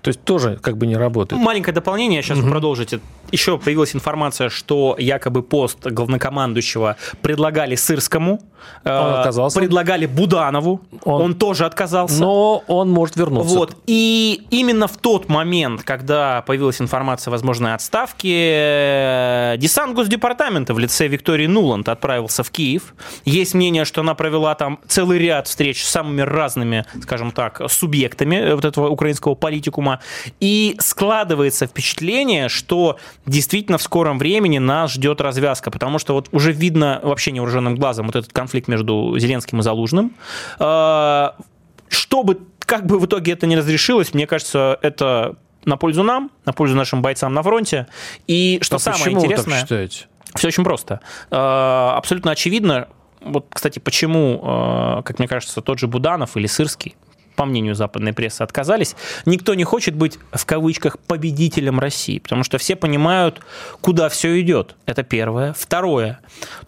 [0.04, 1.42] То есть тоже как бы не работает.
[1.42, 2.46] Маленькое дополнение, сейчас угу.
[2.46, 3.00] вы продолжите.
[3.32, 8.40] Еще появилась информация, что якобы пост главнокомандующего предлагали Сырскому,
[8.86, 9.60] он э, отказался.
[9.60, 12.22] предлагали Буданову, он, он тоже отказался.
[12.22, 13.56] Но он может вернуться.
[13.56, 13.78] Вот.
[13.88, 18.52] И именно в тот момент, когда появилась информация о возможной отставке,
[19.54, 22.59] э, десант Госдепартамента в лице Виктории Нуланд отправился в Киев.
[23.26, 28.54] Есть мнение, что она провела там целый ряд встреч с самыми разными, скажем так, субъектами
[28.54, 30.00] вот этого украинского политикума.
[30.40, 36.52] И складывается впечатление, что действительно в скором времени нас ждет развязка, потому что вот уже
[36.52, 40.16] видно вообще невооруженным глазом вот этот конфликт между Зеленским и Залужным.
[40.60, 41.36] А,
[41.88, 46.54] чтобы как бы в итоге это не разрешилось, мне кажется, это на пользу нам, на
[46.54, 47.88] пользу нашим бойцам на фронте.
[48.28, 49.46] И что а самое интересное...
[49.46, 50.09] Вы так считаете?
[50.36, 51.02] Все очень просто.
[51.32, 52.88] Э, абсолютно очевидно,
[53.22, 56.96] вот, кстати, почему, э, как мне кажется, тот же Буданов или Сырский,
[57.40, 58.98] по мнению западной прессы, отказались.
[59.26, 63.40] Никто не хочет быть, в кавычках, победителем России, потому что все понимают,
[63.80, 64.76] куда все идет.
[64.86, 65.54] Это первое.
[65.54, 66.20] Второе.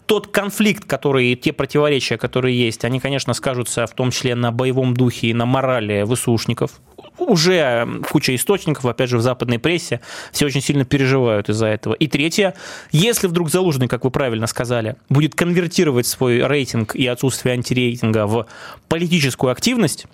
[0.06, 4.94] Тот конфликт, который, те противоречия, которые есть, они, конечно, скажутся в том числе на боевом
[4.94, 6.80] духе и на морали ВСУшников,
[7.24, 10.00] уже куча источников, опять же, в западной прессе,
[10.32, 11.94] все очень сильно переживают из-за этого.
[11.94, 12.54] И третье,
[12.90, 18.46] если вдруг Залужный, как вы правильно сказали, будет конвертировать свой рейтинг и отсутствие антирейтинга в
[18.88, 20.06] политическую активность,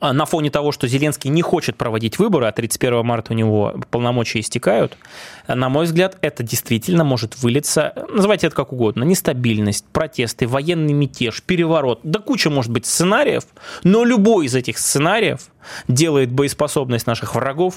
[0.00, 4.40] на фоне того, что Зеленский не хочет проводить выборы, а 31 марта у него полномочия
[4.40, 4.96] истекают,
[5.48, 11.42] на мой взгляд, это действительно может вылиться, называйте это как угодно, нестабильность, протесты, военный мятеж,
[11.42, 13.44] переворот, да куча может быть сценариев,
[13.84, 15.48] но любой из этих сценариев
[15.88, 17.76] делает боеспособность наших врагов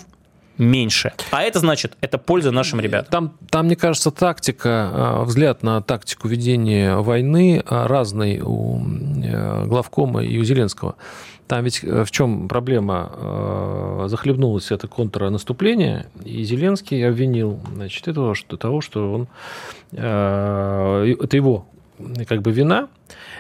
[0.60, 1.14] меньше.
[1.32, 3.10] А это значит, это польза нашим ребятам.
[3.10, 8.84] Там, там мне кажется, тактика, а, взгляд на тактику ведения войны а, разный у
[9.24, 10.96] э, главкома и у Зеленского.
[11.50, 14.06] Там ведь в чем проблема?
[14.08, 19.28] Захлебнулось это контрнаступление, и Зеленский обвинил значит, этого, что, того, что он,
[19.92, 21.66] это его
[22.28, 22.88] как бы вина.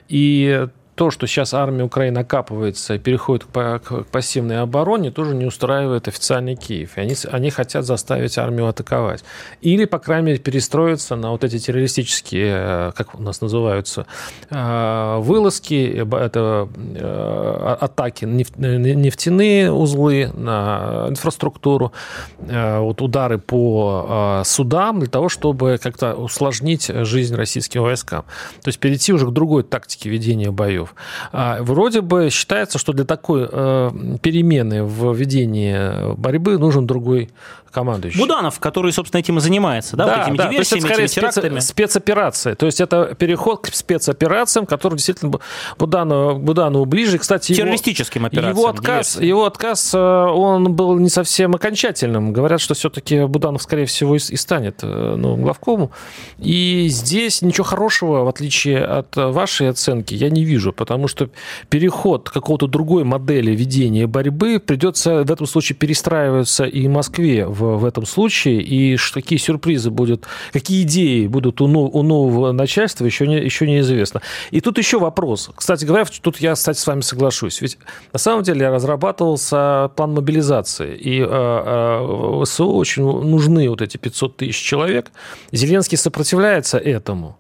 [0.08, 0.67] И
[0.99, 6.57] то, что сейчас армия Украины окапывается и переходит к, пассивной обороне, тоже не устраивает официальный
[6.57, 6.97] Киев.
[6.97, 9.23] И они, они хотят заставить армию атаковать.
[9.62, 14.07] Или, по крайней мере, перестроиться на вот эти террористические, э, как у нас называются,
[14.49, 21.93] э, вылазки, это э, атаки, нефтяные узлы на инфраструктуру,
[22.39, 28.25] вот удары по судам для того, чтобы как-то усложнить жизнь российским войскам.
[28.63, 30.95] То есть перейти уже к другой тактике ведения боев выборов.
[31.32, 37.30] А, вроде бы считается, что для такой э, перемены в ведении борьбы нужен другой
[37.71, 38.19] командующий.
[38.19, 41.32] Буданов, который, собственно, этим и занимается, да, да вот этими да, диверсиями, то есть это
[41.32, 42.56] скорее спец, спецоперация.
[42.56, 45.39] То есть это переход к спецоперациям, который действительно
[45.78, 47.17] Буданову, Буданову ближе.
[47.17, 48.58] Кстати, террористическим его, операциям.
[48.58, 52.34] Его отказ, его отказ, э, он был не совсем окончательным.
[52.34, 55.91] Говорят, что все-таки Буданов, скорее всего, и, станет э, новым главкому.
[56.38, 61.29] И здесь ничего хорошего, в отличие от вашей оценки, я не вижу потому что
[61.69, 67.77] переход к какой-то другой модели ведения борьбы придется в этом случае перестраиваться и Москве в,
[67.77, 73.27] в этом случае, и какие сюрпризы будут, какие идеи будут у, у нового начальства, еще,
[73.27, 74.21] не, еще неизвестно.
[74.51, 75.49] И тут еще вопрос.
[75.55, 77.62] Кстати говоря, тут я, кстати, с вами соглашусь.
[77.62, 77.77] Ведь
[78.13, 84.62] на самом деле разрабатывался план мобилизации, и э, э, очень нужны вот эти 500 тысяч
[84.62, 85.12] человек.
[85.51, 87.38] Зеленский сопротивляется этому.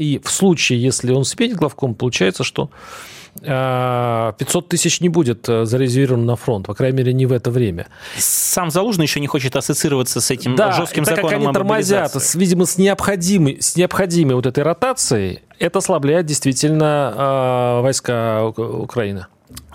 [0.00, 2.70] И в случае, если он сменит главком, получается, что
[3.34, 7.50] 500 э, тысяч не будет э, зарезервировано на фронт, по крайней мере, не в это
[7.50, 7.86] время.
[8.16, 12.14] Сам Залужный еще не хочет ассоциироваться с этим да, жестким так законом как они тормозят,
[12.14, 19.26] с, видимо, с необходимой, с необходимой вот этой ротацией, это ослабляет действительно э, войска Украины.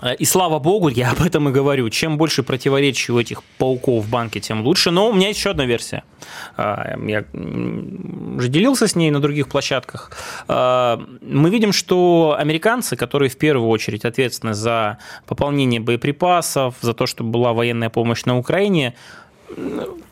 [0.02, 1.88] Э, и слава богу, я об этом и говорю.
[1.90, 4.90] Чем больше противоречий у этих пауков в банке, тем лучше.
[4.90, 6.02] Но у меня есть еще одна версия.
[6.56, 7.24] Э, я
[8.36, 10.10] уже делился с ней на других площадках.
[10.48, 17.06] Э, мы видим, что американцы, которые в первую очередь ответственны за пополнение боеприпасов, за то,
[17.06, 18.94] чтобы была военная помощь на Украине,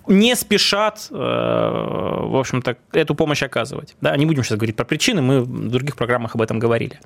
[0.06, 3.96] не спешат, в общем-то, эту помощь оказывать.
[4.00, 7.00] Да, не будем сейчас говорить про причины, мы в других программах об этом говорили.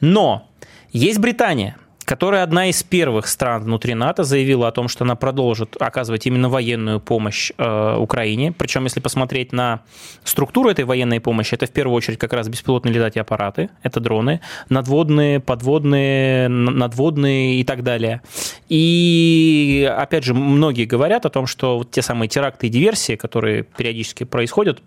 [0.00, 0.48] Но
[0.92, 1.76] есть Британия–
[2.08, 6.48] которая одна из первых стран внутри НАТО заявила о том, что она продолжит оказывать именно
[6.48, 8.50] военную помощь э, Украине.
[8.50, 9.80] Причем, если посмотреть на
[10.24, 14.40] структуру этой военной помощи, это в первую очередь как раз беспилотные летательные аппараты, это дроны,
[14.70, 18.22] надводные, подводные, надводные и так далее.
[18.70, 23.64] И, опять же, многие говорят о том, что вот те самые теракты и диверсии, которые
[23.64, 24.82] периодически происходят,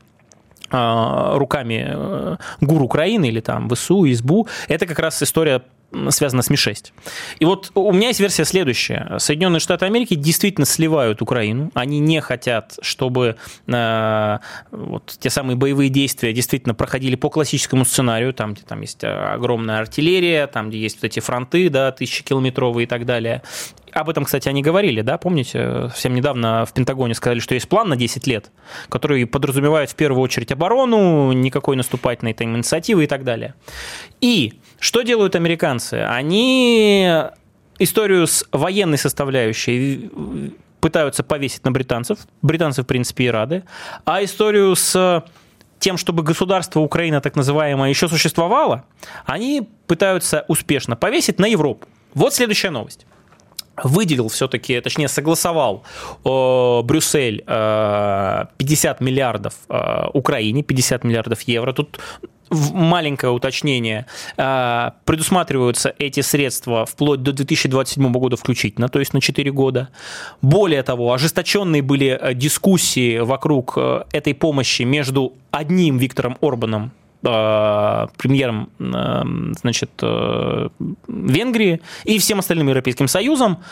[0.72, 5.62] э, руками э, ГУР Украины или там ВСУ, ИСБУ, это как раз история
[6.10, 6.92] связано с Ми-6.
[7.40, 9.18] И вот у меня есть версия следующая.
[9.20, 11.72] Соединенные Штаты Америки действительно сливают Украину.
[11.74, 13.36] Они не хотят, чтобы
[13.68, 14.38] э,
[14.72, 19.80] вот, те самые боевые действия действительно проходили по классическому сценарию, там, где там есть огромная
[19.80, 23.42] артиллерия, там, где есть вот эти фронты, да, тысячекилометровые и так далее.
[23.92, 27.90] Об этом, кстати, они говорили, да, помните, совсем недавно в Пентагоне сказали, что есть план
[27.90, 28.52] на 10 лет,
[28.90, 33.54] который подразумевает в первую очередь оборону, никакой наступательной там инициативы и так далее.
[34.22, 35.94] И что делают американцы?
[35.94, 37.08] Они
[37.78, 40.10] историю с военной составляющей
[40.80, 42.18] пытаются повесить на британцев.
[42.42, 43.64] Британцы, в принципе, и рады.
[44.06, 45.24] А историю с
[45.78, 48.86] тем, чтобы государство Украина, так называемое, еще существовало,
[49.26, 51.88] они пытаются успешно повесить на Европу.
[52.16, 53.06] Вот следующая новость
[53.84, 55.84] выделил все-таки, точнее согласовал
[56.24, 61.74] э, Брюссель э, 50 миллиардов э, Украине, 50 миллиардов евро.
[61.74, 62.00] Тут
[62.52, 64.06] маленькое уточнение.
[64.38, 69.90] Э, предусматриваются эти средства вплоть до 2027 года включительно, то есть на 4 года.
[70.42, 76.92] Более того, ожесточенные были э, дискуссии вокруг э, этой помощи между одним Виктором Орбаном,
[77.22, 79.24] премьером э,
[79.60, 80.70] значит, э,
[81.08, 83.64] Венгрии и всем остальным Европейским Союзом.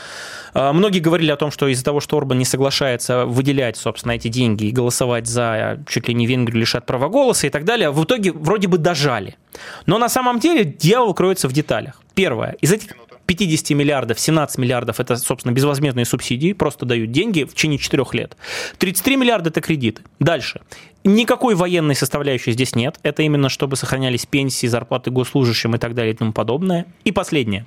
[0.56, 4.66] Многие говорили о том, что из-за того, что Орбан не соглашается выделять, собственно, эти деньги
[4.66, 8.32] и голосовать за чуть ли не Венгрию лишат права голоса и так далее, в итоге
[8.32, 9.38] вроде бы дожали.
[9.86, 12.02] Но на самом деле дьявол кроется в деталях.
[12.16, 12.54] Первое.
[12.62, 12.96] Из этих
[13.30, 18.36] 50 миллиардов, 17 миллиардов– это, собственно, безвозмездные субсидии, просто дают деньги в течение 4 лет.
[18.80, 20.02] 33 миллиарда– это кредиты.
[20.20, 20.62] Дальше.
[21.04, 23.00] Никакой военной составляющей здесь нет.
[23.04, 26.86] Это именно чтобы сохранялись пенсии, зарплаты госслужащим и так далее и тому подобное.
[27.04, 27.66] И последнее.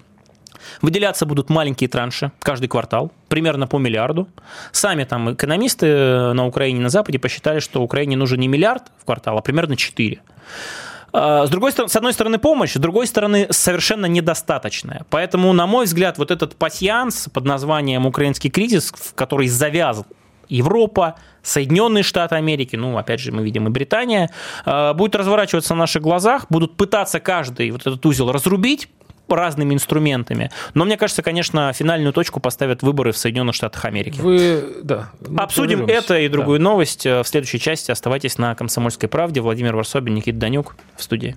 [0.81, 4.29] Выделяться будут маленькие транши каждый квартал, примерно по миллиарду.
[4.71, 9.39] Сами там экономисты на Украине на Западе посчитали, что Украине нужен не миллиард в квартал,
[9.39, 10.21] а примерно 4.
[11.13, 15.05] С другой с одной стороны помощь, с другой стороны совершенно недостаточная.
[15.11, 20.07] Поэтому, на мой взгляд, вот этот пасьянс под названием «Украинский кризис», в который завязал
[20.57, 24.31] Европа, Соединенные Штаты Америки, ну, опять же, мы видим и Британия,
[24.65, 28.89] будет разворачиваться на наших глазах, будут пытаться каждый вот этот узел разрубить,
[29.29, 30.51] разными инструментами.
[30.75, 34.21] Но мне кажется, конечно, финальную точку поставят выборы в Соединенных Штатах Америки.
[34.21, 35.11] Вы, да.
[35.39, 36.65] Обсудим это и другую да.
[36.65, 37.91] новость в следующей части.
[37.91, 39.41] Оставайтесь на «Комсомольской правде».
[39.41, 41.37] Владимир Варсобин, Никита Данюк в студии.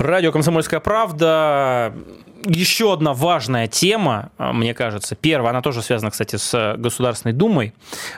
[0.00, 1.92] Радио «Комсомольская правда».
[2.46, 5.14] Еще одна важная тема, а, мне кажется.
[5.14, 7.74] Первая, она тоже связана, кстати, с Государственной Думой.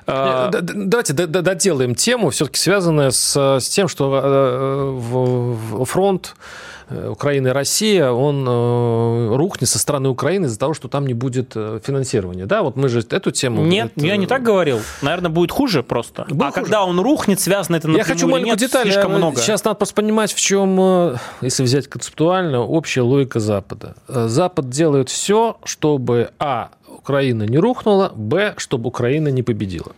[0.07, 6.37] А, э, давайте доделаем тему, все-таки связанная с, с тем, что э, фронт
[6.82, 11.15] Э, Украина и Россия, он э, рухнет со стороны Украины из-за того, что там не
[11.15, 12.47] будет э, финансирования.
[12.47, 13.63] Да, вот мы же эту тему...
[13.63, 14.07] Нет, это...
[14.07, 14.81] я не так говорил.
[15.03, 16.25] Наверное, будет хуже просто.
[16.29, 16.63] Будет а хуже.
[16.63, 18.85] когда он рухнет, связано это напрямую Я хочу маленькую нет, деталь.
[18.85, 19.39] Слишком много.
[19.39, 23.95] Сейчас надо просто понимать, в чем, если взять концептуально, общая логика Запада.
[24.09, 29.93] Запад делает все, чтобы, а, Украина не рухнула, б, чтобы Украина не победила.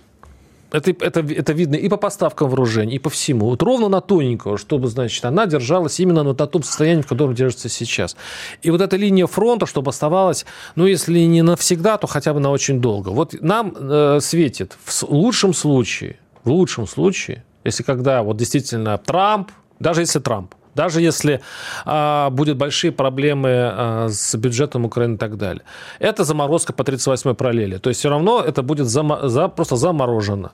[0.75, 3.47] Это, это, это видно и по поставкам вооружений, и по всему.
[3.47, 7.69] Вот ровно на тоненького, чтобы, значит, она держалась именно на том состоянии, в котором держится
[7.69, 8.17] сейчас.
[8.61, 10.45] И вот эта линия фронта, чтобы оставалась,
[10.75, 13.11] ну, если не навсегда, то хотя бы на очень долго.
[13.11, 19.53] Вот нам э, светит в лучшем случае, в лучшем случае, если когда вот действительно Трамп,
[19.79, 21.41] даже если Трамп, даже если
[21.85, 25.63] а, будут большие проблемы а, с бюджетом Украины и так далее.
[25.99, 27.79] Это заморозка по 38-й параллели.
[27.79, 30.53] То есть все равно это будет зам, за, просто заморожено.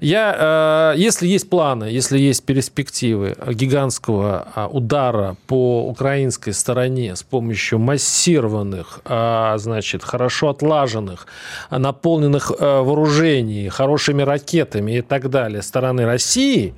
[0.00, 7.22] Я, э, если есть планы, если есть перспективы гигантского а, удара по украинской стороне с
[7.22, 11.26] помощью массированных, а, значит, хорошо отлаженных,
[11.70, 16.74] наполненных э, вооружений, хорошими ракетами и так далее стороны России,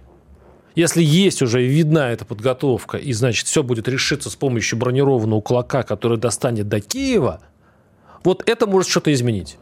[0.75, 5.83] если есть уже видна эта подготовка, и, значит, все будет решиться с помощью бронированного кулака,
[5.83, 7.41] который достанет до Киева,
[8.25, 9.59] вот это может что-то изменить.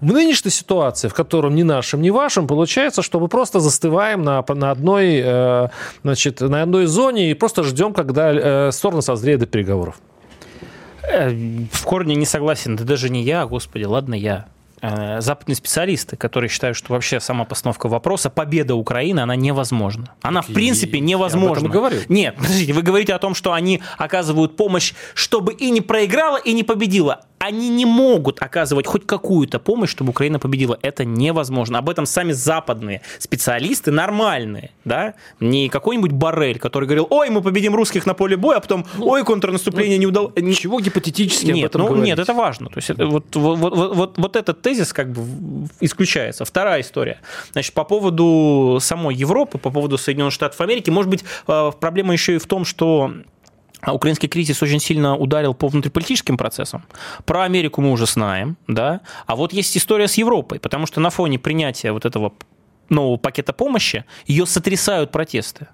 [0.00, 4.44] В нынешней ситуации, в котором ни нашим, ни вашим, получается, что мы просто застываем на,
[4.48, 5.68] на, одной, э,
[6.02, 10.00] значит, на одной зоне и просто ждем, когда э, стороны созреют до переговоров.
[11.02, 12.76] Э, в корне не согласен.
[12.76, 14.46] Да даже не я, господи, ладно я.
[14.82, 20.14] Э, западные специалисты, которые считают, что вообще сама постановка вопроса победа Украины, она невозможна.
[20.22, 21.66] Она, в принципе, невозможна.
[21.66, 22.00] Я говорю.
[22.08, 26.52] Нет, подождите, вы говорите о том, что они оказывают помощь, чтобы и не проиграла, и
[26.52, 30.78] не победила они не могут оказывать хоть какую-то помощь, чтобы Украина победила.
[30.82, 31.78] Это невозможно.
[31.78, 37.74] Об этом сами западные специалисты нормальные, да, не какой-нибудь Барель, который говорил, ой, мы победим
[37.74, 40.34] русских на поле боя, а потом, ну, ой, контрнаступление ну, не удалось.
[40.58, 42.06] Чего гипотетически нет, об этом ну, говорить?
[42.08, 42.68] Нет, это важно.
[42.68, 46.44] То есть это, вот, вот, вот, вот, вот этот тезис как бы исключается.
[46.44, 47.20] Вторая история.
[47.52, 52.34] Значит, по поводу самой Европы, по поводу Соединенных Штатов Америки, может быть, э, проблема еще
[52.34, 53.14] и в том, что
[53.82, 56.84] а украинский кризис очень сильно ударил по внутриполитическим процессам.
[57.24, 59.00] Про Америку мы уже знаем, да.
[59.26, 62.32] А вот есть история с Европой, потому что на фоне принятия вот этого
[62.88, 65.68] нового пакета помощи ее сотрясают протесты.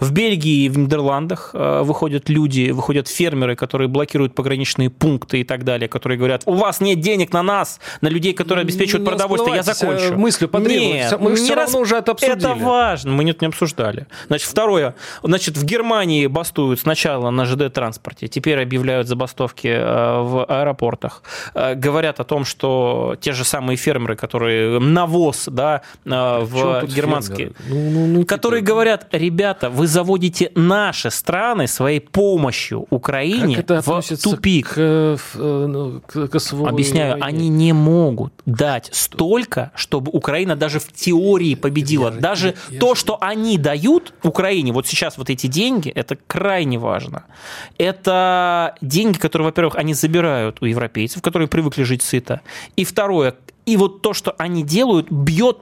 [0.00, 5.44] В Бельгии и в Нидерландах э, выходят люди, выходят фермеры, которые блокируют пограничные пункты и
[5.44, 9.08] так далее, которые говорят, у вас нет денег на нас, на людей, которые обеспечивают не
[9.08, 10.16] продовольствие, я закончу.
[10.16, 12.36] Мыслью Нет, мы все равно уже это обсудили.
[12.38, 14.06] Это важно, мы нет, не обсуждали.
[14.28, 14.94] Значит, второе.
[15.22, 21.22] Значит, в Германии бастуют сначала на ЖД-транспорте, теперь объявляют забастовки э, в аэропортах.
[21.54, 27.90] Э, говорят о том, что те же самые фермеры, которые навоз, да, в германские, ну,
[27.90, 28.72] ну, ну, которые типа...
[28.72, 34.74] говорят, ребята, вы заводите наши страны своей помощью Украине в тупик.
[34.74, 37.24] К, э, ну, к, к Объясняю, войне.
[37.24, 42.12] они не могут дать столько, чтобы Украина даже в теории победила.
[42.12, 42.94] Я, даже я, то, я...
[42.94, 47.24] что они дают Украине, вот сейчас вот эти деньги, это крайне важно.
[47.78, 52.40] Это деньги, которые, во-первых, они забирают у европейцев, которые привыкли жить сыто.
[52.76, 53.34] И второе,
[53.66, 55.58] и вот то, что они делают, бьет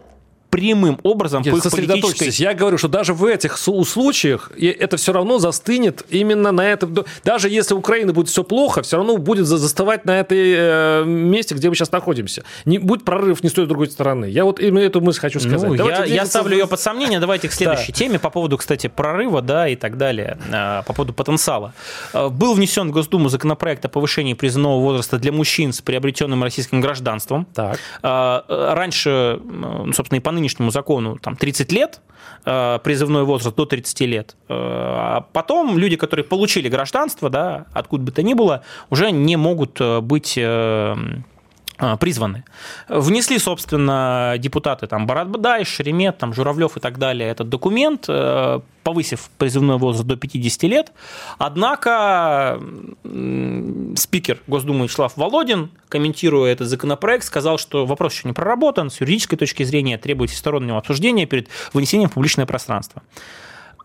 [0.51, 1.87] прямым образом Нет, по их политической...
[1.95, 2.41] сосредоточьтесь.
[2.41, 6.95] Я говорю, что даже в этих случаях это все равно застынет именно на этом.
[7.25, 11.05] Даже если у Украины будет все плохо, все равно будет за- застывать на этой э,
[11.05, 12.45] месте, где мы сейчас находимся.
[12.65, 14.27] Не будет прорыв ни с той, ни с другой стороны.
[14.27, 15.69] Я вот именно эту мысль хочу сказать.
[15.71, 17.21] Ну, я, я ставлю в- ее под сомнение.
[17.21, 21.13] Давайте к следующей теме по поводу, кстати, прорыва, да, и так далее, э, по поводу
[21.13, 21.73] потенциала.
[22.13, 26.81] Э, Был внесен в Госдуму законопроект о повышении призывного возраста для мужчин с приобретенным российским
[26.81, 27.47] гражданством.
[27.55, 27.79] Так.
[28.49, 32.01] Раньше, ну, собственно, и по нынешнему закону там 30 лет,
[32.45, 34.37] э, призывной возраст до 30 лет.
[34.49, 34.55] Э,
[35.17, 39.81] А потом люди, которые получили гражданство, да, откуда бы то ни было, уже не могут
[39.81, 40.39] э, быть
[42.01, 42.45] призваны.
[42.89, 48.61] Внесли, собственно, депутаты там Барат Бадай, Шеремет, там, Журавлев и так далее этот документ, э,
[48.83, 50.93] повысив призывной возраст до 50 лет.
[51.39, 52.61] Однако
[53.97, 59.37] спикер Госдумы Вячеслав Володин, комментируя этот законопроект, сказал, что вопрос еще не проработан, с юридической
[59.37, 63.03] точки зрения требует всестороннего обсуждения перед вынесением в публичное пространство.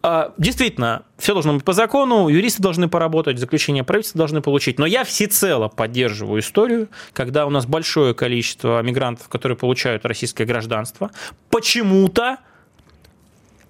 [0.04, 4.80] А, Действительно, все должно быть по закону, юристы должны поработать, заключение правительства должны получить.
[4.80, 11.12] Но я всецело поддерживаю историю, когда у нас большое количество мигрантов, которые получают российское гражданство,
[11.50, 12.38] почему-то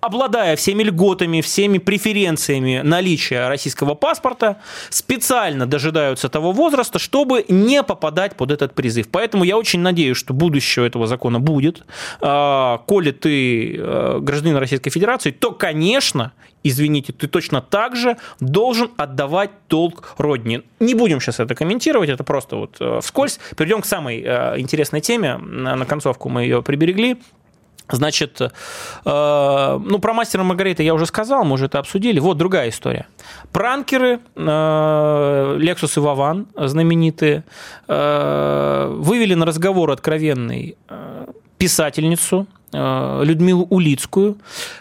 [0.01, 4.57] обладая всеми льготами, всеми преференциями наличия российского паспорта,
[4.89, 9.07] специально дожидаются того возраста, чтобы не попадать под этот призыв.
[9.09, 11.83] Поэтому я очень надеюсь, что будущее этого закона будет.
[12.19, 16.33] А, Коли ты э, гражданин Российской Федерации, то, конечно,
[16.63, 20.63] извините, ты точно так же должен отдавать долг родине.
[20.79, 23.39] Не будем сейчас это комментировать, это просто вот э, вскользь.
[23.55, 25.37] Перейдем к самой э, интересной теме.
[25.37, 27.17] На концовку мы ее приберегли.
[27.91, 32.19] Значит, э, ну, про мастера Маргарита я уже сказал, мы уже это обсудили.
[32.19, 33.07] Вот другая история.
[33.51, 37.43] Пранкеры, э, Lexus и Вован, знаменитые,
[37.87, 41.25] э, вывели на разговор откровенный э,
[41.57, 44.37] писательницу Людмилу Улицкую,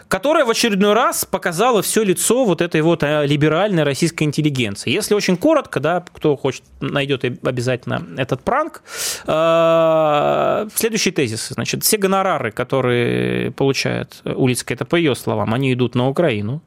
[0.07, 4.91] которая в очередной раз показала все лицо вот этой вот э, либеральной российской интеллигенции.
[4.91, 8.83] Если очень коротко, да, кто хочет, найдет обязательно этот пранк.
[9.27, 11.49] Э, Следующий тезис.
[11.49, 16.61] Значит, все гонорары, которые получает Улицкая, это по ее словам, они идут на Украину.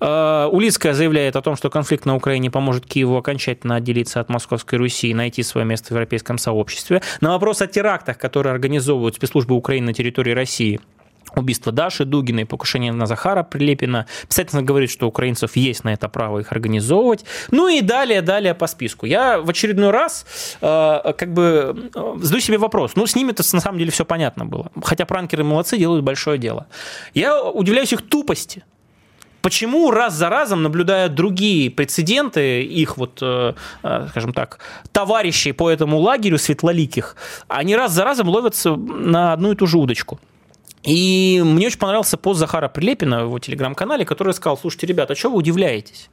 [0.00, 4.78] Э, Улицкая заявляет о том, что конфликт на Украине поможет Киеву окончательно отделиться от Московской
[4.78, 7.02] Руси и найти свое место в европейском сообществе.
[7.20, 10.47] На вопрос о терактах, которые организовывают спецслужбы Украины на территории России,
[11.36, 14.06] убийство Даши Дугиной, покушение на Захара Прилепина.
[14.28, 17.24] Писательница говорит, что украинцев есть на это право их организовывать.
[17.50, 19.06] Ну и далее, далее по списку.
[19.06, 20.26] Я в очередной раз
[20.60, 22.92] э, как бы э, задаю себе вопрос.
[22.96, 24.70] Ну, с ними-то на самом деле все понятно было.
[24.82, 26.66] Хотя пранкеры молодцы, делают большое дело.
[27.14, 28.64] Я удивляюсь их тупости.
[29.40, 34.58] Почему раз за разом, наблюдая другие прецеденты, их вот, э, э, скажем так,
[34.92, 39.78] товарищей по этому лагерю светлоликих, они раз за разом ловятся на одну и ту же
[39.78, 40.18] удочку?
[40.82, 45.16] И мне очень понравился пост Захара Прилепина в его телеграм-канале, который сказал, слушайте, ребята, а
[45.16, 46.08] что вы удивляетесь?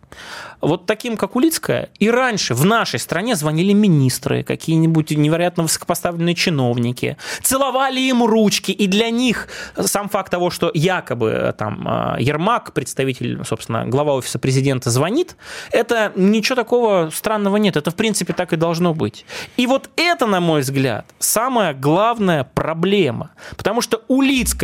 [0.62, 7.18] Вот таким, как Улицкая, и раньше в нашей стране звонили министры, какие-нибудь невероятно высокопоставленные чиновники,
[7.42, 9.48] целовали им ручки, и для них
[9.78, 15.36] сам факт того, что якобы э, там э, Ермак, представитель, собственно, глава офиса президента, звонит,
[15.72, 19.26] это ничего такого странного нет, это в принципе так и должно быть.
[19.58, 24.02] И вот это, на мой взгляд, самая главная проблема, потому что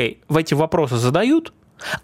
[0.02, 1.54] Улицкой в эти вопросы задают,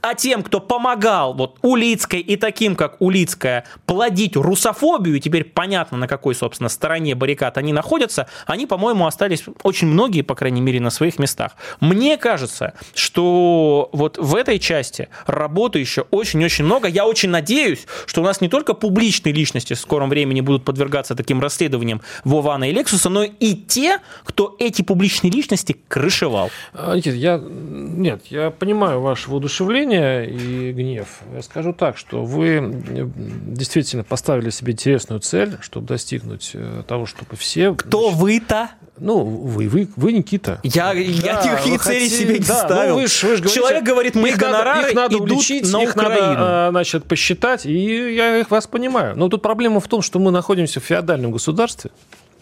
[0.01, 5.97] а тем, кто помогал вот Улицкой и таким, как Улицкая, плодить русофобию, и теперь понятно,
[5.97, 10.79] на какой, собственно, стороне баррикад они находятся, они, по-моему, остались очень многие, по крайней мере,
[10.79, 11.53] на своих местах.
[11.79, 16.87] Мне кажется, что вот в этой части работы еще очень-очень много.
[16.87, 21.15] Я очень надеюсь, что у нас не только публичные личности в скором времени будут подвергаться
[21.15, 26.49] таким расследованиям Вована и Лексуса, но и те, кто эти публичные личности крышевал.
[26.73, 31.07] А, Никита, я, нет, я понимаю ваше воодушевление и гнев.
[31.35, 33.07] Я скажу так, что вы э,
[33.47, 37.73] действительно поставили себе интересную цель, чтобы достигнуть э, того, чтобы все...
[37.75, 38.69] Кто вы-то?
[38.99, 40.59] Ну, вы, вы, вы Никита.
[40.63, 42.95] Я, я Да, никакие вы цели хотите- себе не да, ставил.
[42.95, 45.31] ну вы ж- вы ж говорите, Человек говорит, мои их надо- гонорары их надо идут
[45.31, 46.15] уличить, на их Украину.
[46.33, 49.15] надо, а, значит, посчитать, и я их вас понимаю.
[49.15, 51.91] Но тут проблема в том, что мы находимся в феодальном государстве.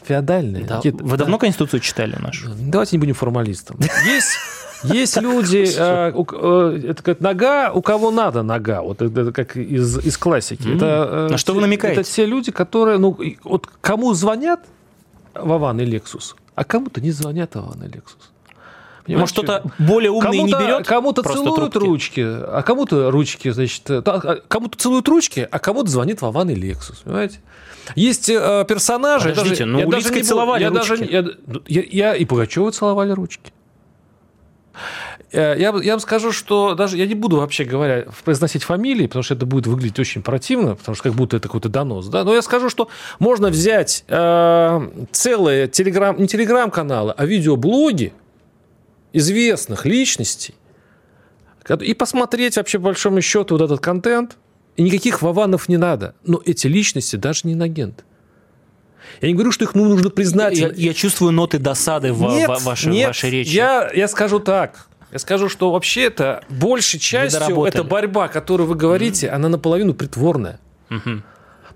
[0.08, 0.64] Феодальное.
[0.64, 1.18] Да, Никита, Вы да.
[1.18, 2.50] давно Конституцию читали нашу?
[2.60, 3.78] Давайте не будем формалистом.
[4.06, 4.38] Есть,
[4.84, 9.98] есть люди, э, э, это как нога, у кого надо нога, вот это, как из,
[10.06, 10.76] из классики.
[10.76, 12.02] Это, э, На что вы те- намекаете?
[12.02, 14.62] Это те люди, которые, ну, вот кому звонят
[15.34, 18.32] Вован и Лексус, а кому-то не звонят Вован и Лексус.
[19.08, 20.88] Может, Понимаете, кто-то более умный не берет?
[20.88, 21.78] кому-то целуют трубки?
[21.88, 26.56] ручки, а кому-то ручки, значит, э, а кому-то целуют ручки, а кому-то звонит Вован и
[26.56, 27.40] Лексус, понимаете?
[27.96, 29.30] Есть э, персонажи.
[29.30, 31.04] Подождите, даже- ну, я даже не целовали я даже ручки.
[31.04, 31.26] не- я,
[31.68, 33.52] я- я и Пугачева целовали ручки.
[35.32, 39.24] Э, я, я вам скажу, что даже я не буду вообще говоря произносить фамилии, потому
[39.24, 42.08] что это будет выглядеть очень противно, потому что как будто это какой-то донос.
[42.08, 42.24] Да?
[42.24, 42.90] Но я скажу, что
[43.20, 48.14] можно взять э, целые телеграм, не телеграм-каналы, а видеоблоги
[49.16, 50.56] известных личностей
[51.80, 54.38] и посмотреть вообще по большому счету вот этот контент.
[54.76, 56.16] И никаких ваванов не надо.
[56.26, 58.04] Но эти личности даже не инагенты.
[59.22, 60.58] Я не говорю, что их ну, нужно признать.
[60.58, 63.56] Я, я чувствую ноты досады в, нет, в вашей, нет, вашей речи.
[63.56, 64.88] Я, я скажу так.
[65.14, 69.36] Я скажу, что вообще это большей частью эта борьба, которую вы говорите, mm-hmm.
[69.36, 70.60] она наполовину притворная.
[70.90, 71.22] Mm-hmm.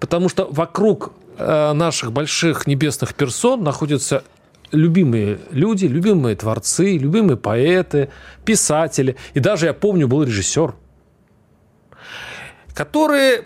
[0.01, 4.23] Потому что вокруг э, наших больших небесных персон находятся
[4.71, 8.09] любимые люди, любимые творцы, любимые поэты,
[8.45, 9.15] писатели.
[9.33, 10.75] И даже, я помню, был режиссер,
[12.73, 13.45] которые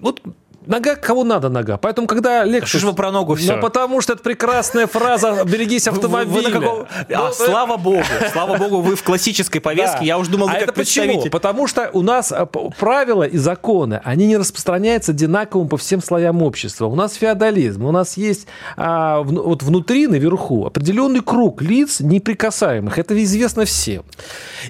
[0.00, 0.22] вот
[0.66, 1.76] нога кого надо нога.
[1.76, 2.70] Поэтому, когда Лексус...
[2.70, 3.56] Что ж вы про ногу все?
[3.56, 6.50] Ну, потому что это прекрасная фраза «берегись автомобиля».
[6.50, 6.88] Какого...
[6.90, 10.04] А, ну, слава богу, слава богу, вы в классической повестке.
[10.04, 11.24] Я уже думал, вы а как это почему?
[11.30, 12.46] Потому что у нас э,
[12.78, 16.86] правила и законы, они не распространяются одинаковым по всем слоям общества.
[16.86, 18.46] У нас феодализм, у нас есть
[18.76, 22.98] а, вот внутри, наверху, определенный круг лиц неприкасаемых.
[22.98, 24.04] Это известно всем.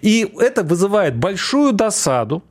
[0.03, 2.43] И это вызывает большую досаду,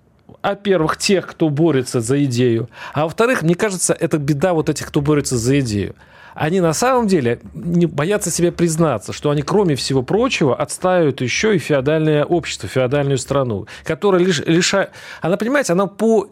[0.41, 5.01] во-первых, тех, кто борется за идею, а во-вторых, мне кажется, это беда вот этих, кто
[5.01, 5.95] борется за идею.
[6.35, 11.55] Они на самом деле не боятся себе признаться, что они, кроме всего прочего, отстаивают еще
[11.55, 14.91] и феодальное общество, феодальную страну, которая лишь лишает...
[15.21, 16.29] Она, понимаете, она по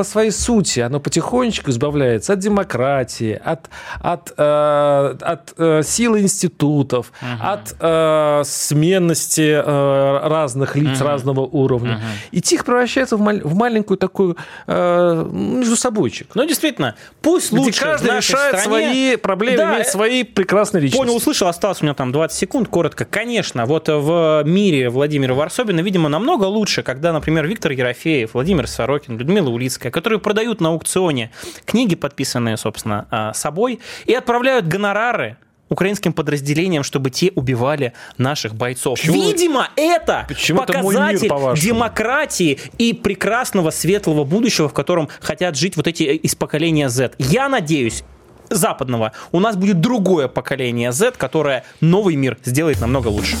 [0.00, 3.68] по своей сути оно потихонечку избавляется от демократии, от,
[4.00, 7.28] от, э, от э, силы институтов, угу.
[7.42, 11.06] от э, сменности э, разных лиц угу.
[11.06, 11.96] разного уровня.
[11.96, 12.02] Угу.
[12.30, 16.28] И тихо превращается в, маль, в маленькую такую э, между собойчик.
[16.32, 18.64] Ну, действительно, пусть лучше каждый решает стране...
[18.64, 21.04] свои проблемы, да, имеет свои прекрасные личности.
[21.04, 23.04] Понял, услышал, осталось у меня там 20 секунд, коротко.
[23.04, 29.18] Конечно, вот в мире Владимира Варсобина, видимо, намного лучше, когда, например, Виктор Ерофеев, Владимир Сорокин,
[29.18, 31.30] Людмила Улицкая, которые продают на аукционе
[31.64, 35.36] книги, подписанные, собственно, а, собой, и отправляют гонорары
[35.70, 38.98] украинским подразделениям, чтобы те убивали наших бойцов.
[38.98, 39.14] Почему?
[39.14, 45.76] Видимо, это Почему показатель это мир, демократии и прекрасного светлого будущего, в котором хотят жить
[45.76, 47.12] вот эти из поколения Z.
[47.18, 48.04] Я надеюсь,
[48.50, 53.36] западного, у нас будет другое поколение Z, которое новый мир сделает намного лучше.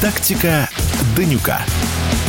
[0.00, 0.68] Тактика
[1.16, 1.60] Данюка.